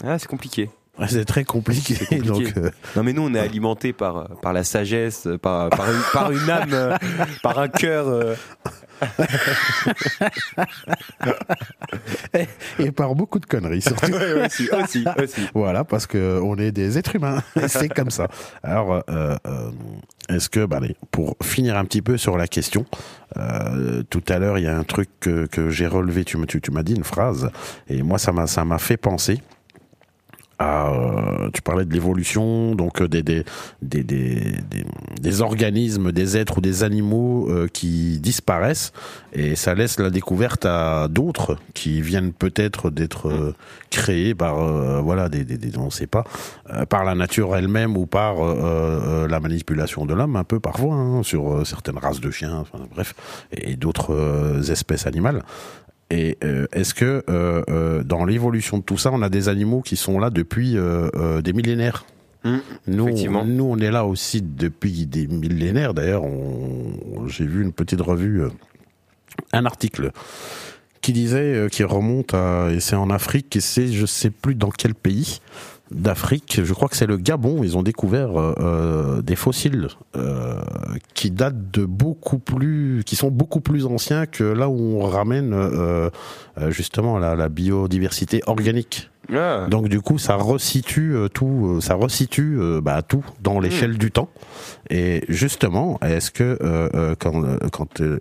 [0.03, 0.69] ah, c'est compliqué.
[0.99, 1.95] Ouais, C'est très compliqué.
[1.95, 2.51] C'est compliqué.
[2.51, 6.01] Donc, euh, Non, mais nous, on est alimenté par par la sagesse, par par une,
[6.13, 6.95] par une âme, euh,
[7.41, 8.07] par un cœur.
[8.07, 8.35] euh,
[12.79, 14.11] et par beaucoup de conneries, surtout.
[14.13, 15.41] ouais, aussi, aussi, aussi.
[15.53, 17.41] Voilà, parce que on est des êtres humains.
[17.67, 18.27] C'est comme ça.
[18.63, 19.03] Alors,
[20.29, 22.85] est-ce que, bah, allez, pour finir un petit peu sur la question,
[23.35, 26.23] tout à l'heure, il y a un truc que, que j'ai relevé.
[26.23, 27.49] Tu, me- tu, tu m'as dit une phrase,
[27.89, 29.41] et moi, ça m'a fait penser.
[30.61, 33.43] Euh, tu parlais de l'évolution, donc euh, des, des,
[33.81, 34.55] des, des,
[35.19, 38.93] des, organismes, des êtres ou des animaux euh, qui disparaissent,
[39.33, 43.55] et ça laisse la découverte à d'autres qui viennent peut-être d'être
[43.89, 44.55] créés par
[45.01, 45.45] voilà des,
[45.77, 46.23] on sait pas
[46.89, 48.35] par la nature elle-même ou par
[49.27, 53.13] la manipulation de l'homme un peu parfois hein, sur certaines races de chiens bref
[53.51, 55.43] et d'autres espèces animales
[56.09, 59.81] et euh, est-ce que euh, euh, dans l'évolution de tout ça on a des animaux
[59.81, 60.75] qui sont là depuis
[61.43, 62.05] des millénaires
[62.45, 63.45] Mm, Nous, effectivement.
[63.45, 65.93] nous, on est là aussi depuis des millénaires.
[65.93, 68.41] D'ailleurs, on- j'ai vu une petite revue,
[69.53, 70.11] un article
[70.99, 74.71] qui disait, qui remonte à, et c'est en Afrique, et c'est, je sais plus dans
[74.71, 75.39] quel pays
[75.93, 80.61] d'Afrique, je crois que c'est le Gabon, ils ont découvert euh, euh, des fossiles euh,
[81.13, 85.53] qui datent de beaucoup plus, qui sont beaucoup plus anciens que là où on ramène
[85.53, 86.09] euh,
[86.57, 89.09] euh, justement la, la biodiversité organique.
[89.33, 89.67] Ah.
[89.69, 93.97] Donc du coup, ça resitue euh, tout, euh, ça resitue euh, bah, tout dans l'échelle
[93.97, 94.29] du temps.
[94.89, 98.19] Et justement, est-ce que euh, quand, quand euh,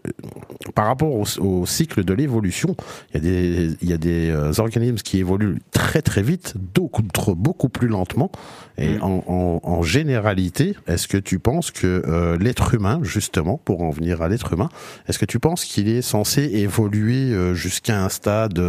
[0.74, 2.76] par rapport au, au cycle de l'évolution,
[3.12, 7.34] il y a des, il y a des organismes qui évoluent très très vite, d'autres
[7.34, 8.30] beaucoup plus lentement.
[8.78, 13.82] Et en, en, en généralité, est-ce que tu penses que euh, l'être humain, justement, pour
[13.82, 14.70] en venir à l'être humain,
[15.08, 18.60] est-ce que tu penses qu'il est censé évoluer jusqu'à un stade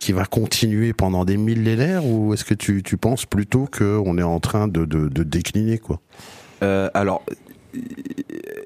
[0.00, 4.22] qui va continuer pendant des millénaires ou est-ce que tu, tu penses plutôt qu'on est
[4.22, 6.00] en train de, de, de décliner quoi?
[6.62, 7.80] Euh, alors, euh,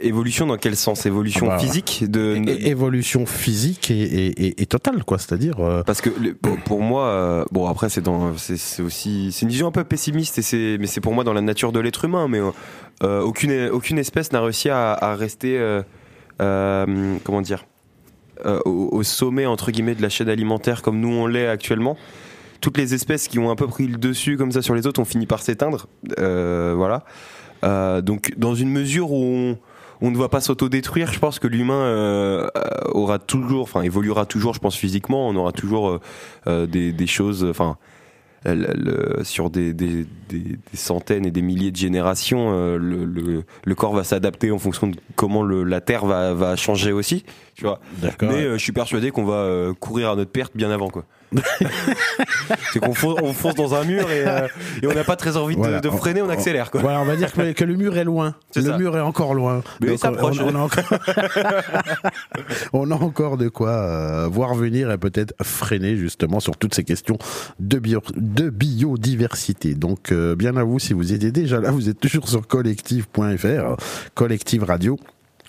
[0.01, 1.07] évolution dans quel sens?
[1.07, 5.19] Évolution Ah bah, physique de, É- Évolution physique et, et, et, et totale, quoi.
[5.19, 5.61] C'est-à-dire.
[5.61, 9.31] euh, Parce que le- pour, pour moi, euh, bon après c'est dans, c'est c'est aussi,
[9.33, 11.73] c'est une vision un peu pessimiste et c'est, mais c'est pour moi dans la nature
[11.73, 12.29] de l'être humain.
[12.29, 12.41] Mais
[13.03, 15.59] euh, aucune aucune espèce n'a réussi à, à rester,
[16.39, 17.65] comment dire,
[18.45, 21.97] au, au sommet entre guillemets de la chaîne alimentaire comme nous on l'est actuellement.
[22.61, 25.01] Toutes les espèces qui ont un peu pris le dessus comme ça sur les autres
[25.01, 25.87] ont fini par s'éteindre.
[26.19, 27.05] Euh, voilà.
[27.65, 29.59] Euh, donc dans une mesure où on,
[30.03, 32.61] on ne va pas s'autodétruire, je pense que l'humain euh, euh,
[32.93, 36.01] aura toujours, enfin évoluera toujours, je pense physiquement, on aura toujours euh,
[36.47, 37.77] euh, des, des choses, enfin
[38.45, 43.05] le- le- sur des, des, des- des centaines et des milliers de générations, euh, le,
[43.05, 46.93] le- le corps va s'adapter en fonction de comment le, la Terre va, va changer
[46.93, 47.81] aussi, tu vois.
[48.03, 48.29] D'accord.
[48.31, 51.05] Mais euh, je suis persuadé qu'on va euh, courir à notre perte bien avant, quoi.
[52.73, 54.49] C'est qu'on fonce, on fonce dans un mur et, euh,
[54.83, 56.81] et on n'a pas très envie de- freiner, on accélère, quoi.
[56.81, 58.35] Voilà, on va dire que, que le mur est loin.
[58.57, 58.79] Le ça.
[58.79, 59.63] mur est encore loin.
[59.81, 60.85] Mais Donc, on, on a encore...
[62.73, 66.85] on a encore de quoi euh, voir venir et peut-être freiner justement sur toutes ces
[66.85, 67.19] questions
[67.61, 69.75] de, bio- de biodiversité.
[69.75, 73.77] Donc, euh, bien à vous si vous étiez déjà là, vous êtes toujours sur collective.fr,
[74.15, 74.99] collective radio.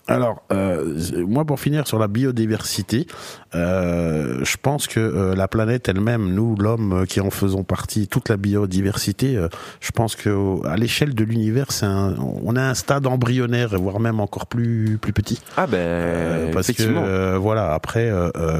[0.07, 0.95] Alors, euh,
[1.27, 3.07] moi, pour finir sur la biodiversité,
[3.55, 8.07] euh, je pense que euh, la planète elle-même, nous, l'homme euh, qui en faisons partie,
[8.07, 9.49] toute la biodiversité, euh,
[9.81, 13.99] je pense que à l'échelle de l'univers, c'est un, on a un stade embryonnaire, voire
[13.99, 15.41] même encore plus plus petit.
[15.57, 17.39] Ah ben, Euh, parce que effectivement.
[17.39, 18.11] voilà, après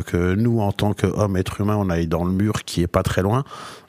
[0.06, 3.04] que nous, en tant qu'hommes, être humain, on aille dans le mur qui est pas
[3.04, 3.43] très loin,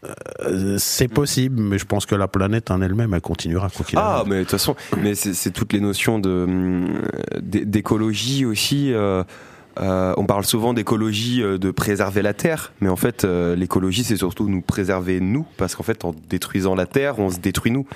[0.04, 3.98] euh, c'est possible, mais je pense que la planète en elle-même, elle continuera quoi qu'il
[3.98, 4.28] Ah, arrive.
[4.28, 7.02] mais de toute façon, mais c'est c'est toutes les notions de hum,
[7.40, 8.92] d'é- d'écologie aussi.
[8.92, 9.24] euh,
[9.80, 14.48] euh, on parle souvent d'écologie, de préserver la terre, mais en fait, l'écologie, c'est surtout
[14.48, 17.86] nous préserver nous, parce qu'en fait, en détruisant la terre, on se détruit nous.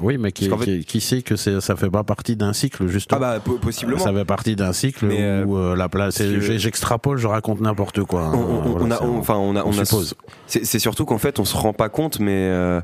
[0.00, 3.40] Oui, mais qui, fait- sait que ça fait pas partie d'un cycle, justement Ah bah
[3.44, 3.98] po- possiblement.
[3.98, 6.22] Ça fait partie d'un cycle Mais, euh, où euh, la place.
[6.22, 8.22] J'extrapole, je raconte n'importe quoi.
[8.24, 8.32] hein.
[8.34, 10.14] On, on- Voilà, on a, c'est- on- enfin, on a, on on a- suppose.
[10.46, 12.80] C'est surtout qu'en fait, on se rend pas compte, mais euh,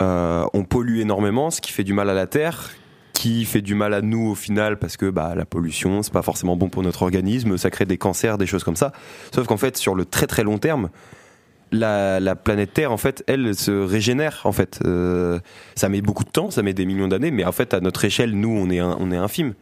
[0.00, 2.70] on pollue énormément, ce qui fait du mal à la terre,
[3.12, 6.22] qui fait du mal à nous au final, parce que bah, la pollution, c'est pas
[6.22, 8.92] forcément bon pour notre organisme, ça crée des cancers, des choses comme ça.
[9.34, 10.88] Sauf qu'en fait, sur le très très long terme,
[11.72, 14.42] la, la planète Terre, en fait, elle se régénère.
[14.44, 15.40] En fait, Euh,
[15.74, 18.04] ça met beaucoup de temps, ça met des millions d'années, mais en fait, à notre
[18.04, 19.54] échelle, nous, on est, un- on est infime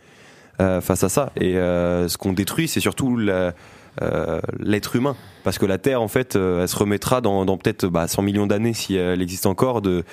[0.60, 1.32] euh, face à ça.
[1.36, 3.18] Et euh, ce qu'on détruit, c'est surtout
[4.02, 5.16] euh, l'être humain.
[5.44, 8.22] Parce que la Terre, en fait, euh, elle se remettra dans, dans peut-être bah, 100
[8.22, 10.04] millions d'années, si elle existe encore, de.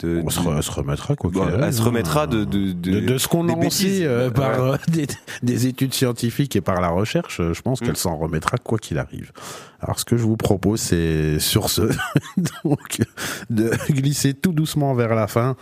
[0.00, 1.84] De On se, re- se remettra quoi Bon, arrive, elle se hein.
[1.84, 3.98] remettra de, de, de, de ce qu'on bêtises.
[3.98, 5.06] sait euh, par euh, des,
[5.42, 7.86] des études scientifiques et par la recherche, je pense Mm.
[7.86, 9.32] qu'elle s'en remettra quoi qu'il arrive.
[9.80, 11.82] Alors ce que je vous propose, c'est sur ce
[12.64, 13.02] donc
[13.50, 15.56] de glisser tout doucement vers la fin.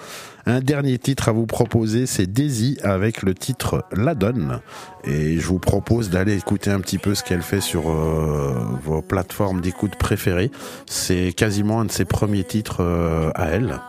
[0.47, 4.61] Un dernier titre à vous proposer, c'est Daisy avec le titre La Donne.
[5.05, 8.55] Et je vous propose d'aller écouter un petit peu ce qu'elle fait sur euh,
[8.85, 10.51] vos plateformes d'écoute préférées.
[10.87, 13.81] C'est quasiment un de ses premiers titres euh, à elle.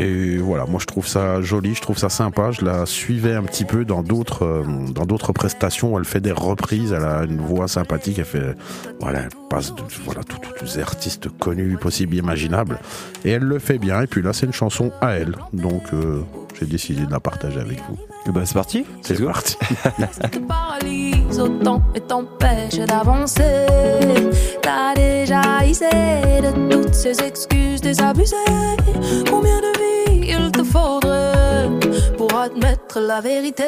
[0.00, 2.52] Et voilà, moi je trouve ça joli, je trouve ça sympa.
[2.52, 5.94] Je la suivais un petit peu dans d'autres euh, dans d'autres prestations.
[5.94, 8.20] où Elle fait des reprises, elle a une voix sympathique.
[8.20, 8.54] Elle fait
[9.00, 12.78] voilà, elle passe de voilà tous les artistes connus possibles, imaginables,
[13.24, 14.02] et elle le fait bien.
[14.02, 16.22] Et puis là, c'est une chanson à elle, donc euh,
[16.60, 18.32] j'ai décidé de la partager avec vous.
[18.32, 19.56] Bah c'est parti, c'est parti.
[20.30, 23.66] te paralyse autant et t'empêche d'avancer.
[24.62, 28.36] T'as déjà de toutes ces excuses désabusées.
[29.30, 29.67] Combien de
[30.38, 31.68] vies il te faudrait
[32.16, 33.64] pour admettre la vérité?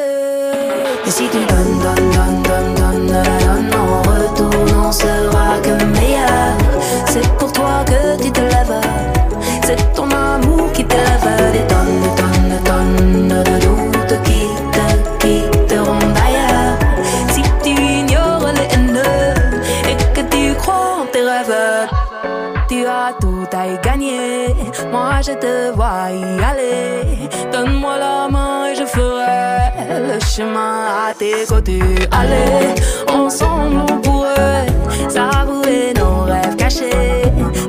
[32.11, 32.75] Allez,
[33.09, 34.67] ensemble on pourrait
[35.09, 36.91] savourer nos rêves cachés.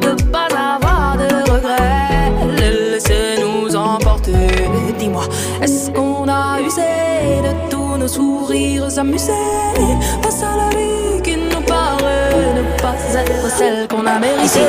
[0.02, 2.32] Ne pas avoir de regrets.
[2.58, 4.32] Les laisser nous emporter.
[4.98, 5.24] Dis-moi,
[5.62, 6.82] est-ce qu'on a usé
[7.44, 9.32] de tous nos sourires amusés?
[10.24, 14.60] Face à la vie qui nous paraît ne pas être celle qu'on a méritée?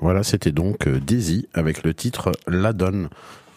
[0.00, 3.08] Voilà, c'était donc euh, Daisy avec le titre La Donne.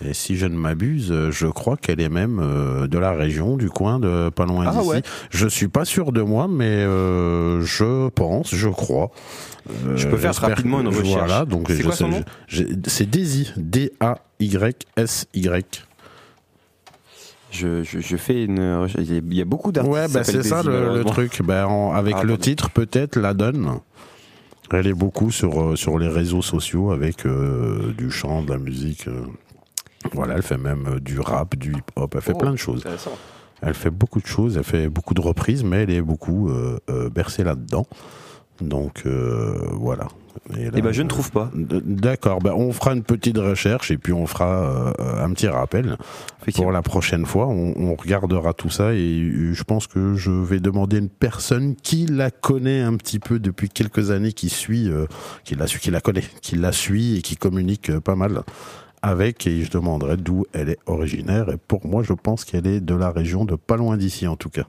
[0.03, 3.57] Et si je ne m'abuse, euh, je crois qu'elle est même euh, de la région,
[3.57, 4.87] du coin de pas loin Ah d'ici.
[4.87, 5.01] ouais.
[5.29, 9.11] Je suis pas sûr de moi, mais euh, je pense, je crois.
[9.85, 11.09] Euh, Je peux faire rapidement une recherche.
[11.09, 12.23] Voilà, donc C'est je quoi son sais- nom?
[12.47, 13.51] j'ai- C'est Daisy,
[14.49, 15.85] D-A-Y-S-Y.
[17.51, 18.59] Je, je, je fais une.
[18.81, 19.03] recherche.
[19.05, 19.93] Il y a- y a beaucoup d'artistes.
[19.93, 21.41] Ouais, bah c'est ça Daisy, le, truc.
[21.43, 23.79] Ben, en- avec Ah, le titre, peut-être La Donne.
[24.71, 28.57] Elle est beaucoup sur, euh, sur les réseaux sociaux avec euh, du chant, de la
[28.59, 29.07] musique.
[29.07, 29.23] euh.
[30.13, 32.79] Voilà, elle fait même du rap, du hip-hop, elle fait Oh, plein de choses.
[32.79, 33.17] intéressant.
[33.61, 36.79] Elle fait beaucoup de choses, elle fait beaucoup de reprises, mais elle est beaucoup euh,
[36.89, 37.85] euh, bercée là-dedans.
[38.61, 40.07] Donc euh, voilà.
[40.57, 41.51] Et là, Eh ben, je ne trouve pas.
[41.53, 45.97] D'accord, ben, on fera une petite recherche et puis on fera euh, un petit rappel
[46.55, 47.47] pour la prochaine fois.
[47.47, 51.09] On, on regardera tout ça et euh, je pense que je vais demander à une
[51.09, 55.05] personne qui la connaît un petit peu depuis quelques années, qui suit, euh,
[55.43, 58.43] qui la suit, qui la connaît, qui la suit et qui communique euh, pas mal
[59.01, 62.81] avec et je demanderai d'où elle est originaire et pour moi je pense qu'elle est
[62.81, 64.65] de la région de pas loin d'ici en tout cas.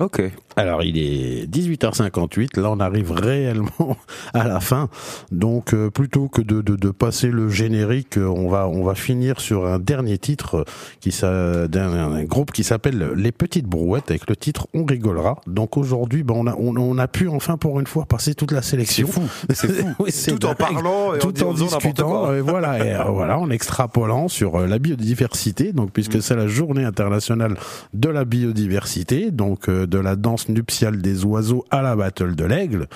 [0.00, 0.22] Ok.
[0.56, 3.96] Alors il est 18h58, là on arrive réellement
[4.34, 4.88] à la fin.
[5.32, 8.94] Donc euh, plutôt que de, de, de passer le générique, euh, on va on va
[8.94, 10.64] finir sur un dernier titre
[11.00, 15.40] qui d'un un groupe qui s'appelle Les Petites Brouettes avec le titre On rigolera.
[15.46, 18.52] Donc aujourd'hui ben, on a on, on a pu enfin pour une fois passer toute
[18.52, 19.06] la sélection.
[19.06, 19.88] C'est fou, c'est fou.
[20.00, 24.28] Oui, Tout en parlant et tout en discutant, et voilà, et, euh, voilà, en extrapolant
[24.28, 25.90] sur euh, la biodiversité, donc Mm.
[25.92, 27.56] puisque c'est la journée internationale
[27.92, 32.44] de la biodiversité, donc euh, de la danse nuptiale des oiseaux à la battle de
[32.44, 32.86] l'aigle,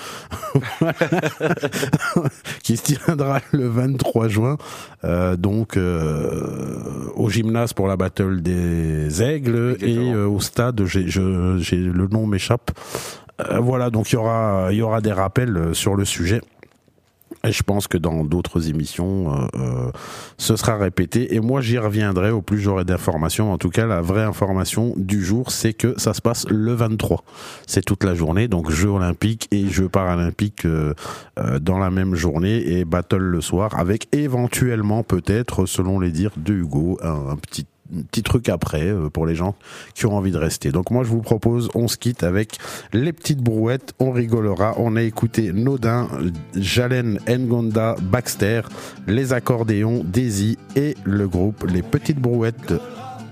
[2.63, 4.57] qui se tiendra le 23 juin,
[5.03, 11.03] euh, donc euh, au gymnase pour la battle des aigles et euh, au stade, j'ai
[11.03, 12.71] le nom m'échappe.
[13.59, 16.41] Voilà, donc il y aura, il y aura des rappels sur le sujet.
[17.45, 19.91] Et je pense que dans d'autres émissions, euh, euh,
[20.37, 21.35] ce sera répété.
[21.35, 23.53] Et moi, j'y reviendrai au plus j'aurai d'informations.
[23.53, 27.23] En tout cas, la vraie information du jour, c'est que ça se passe le 23.
[27.65, 30.93] C'est toute la journée, donc Jeux olympiques et Jeux paralympiques euh,
[31.61, 36.53] dans la même journée et battle le soir, avec éventuellement peut-être, selon les dires de
[36.53, 37.65] Hugo, un, petit
[38.11, 39.55] petit truc après euh, pour les gens
[39.93, 40.71] qui ont envie de rester.
[40.71, 42.57] Donc moi je vous propose, on se quitte avec
[42.93, 44.73] les petites brouettes, on rigolera.
[44.77, 46.07] On a écouté Nodin,
[46.55, 48.61] Jalen Ngonda, Baxter,
[49.07, 52.73] les accordéons, Daisy et le groupe Les Petites Brouettes.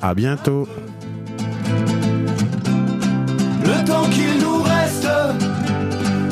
[0.01, 0.67] À bientôt.
[3.63, 5.07] Le temps qu'il nous reste,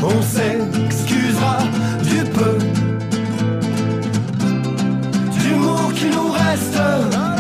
[0.04, 1.60] on s'excusera
[2.04, 2.58] du peu
[6.12, 7.35] nous reste.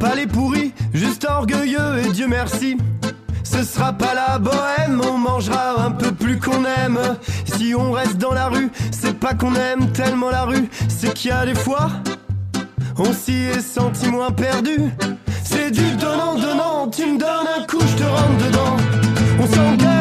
[0.00, 2.78] Pas les pourris, juste orgueilleux et Dieu merci.
[3.44, 6.98] Ce sera pas la bohème, on mangera un peu plus qu'on aime.
[7.44, 11.30] Si on reste dans la rue, c'est pas qu'on aime tellement la rue, c'est qu'il
[11.30, 11.90] y a des fois,
[12.96, 14.78] on s'y est senti moins perdu.
[15.44, 18.76] C'est du donnant-donnant, tu me donnes un coup, je te rentre dedans.
[19.38, 19.99] On s'engueule,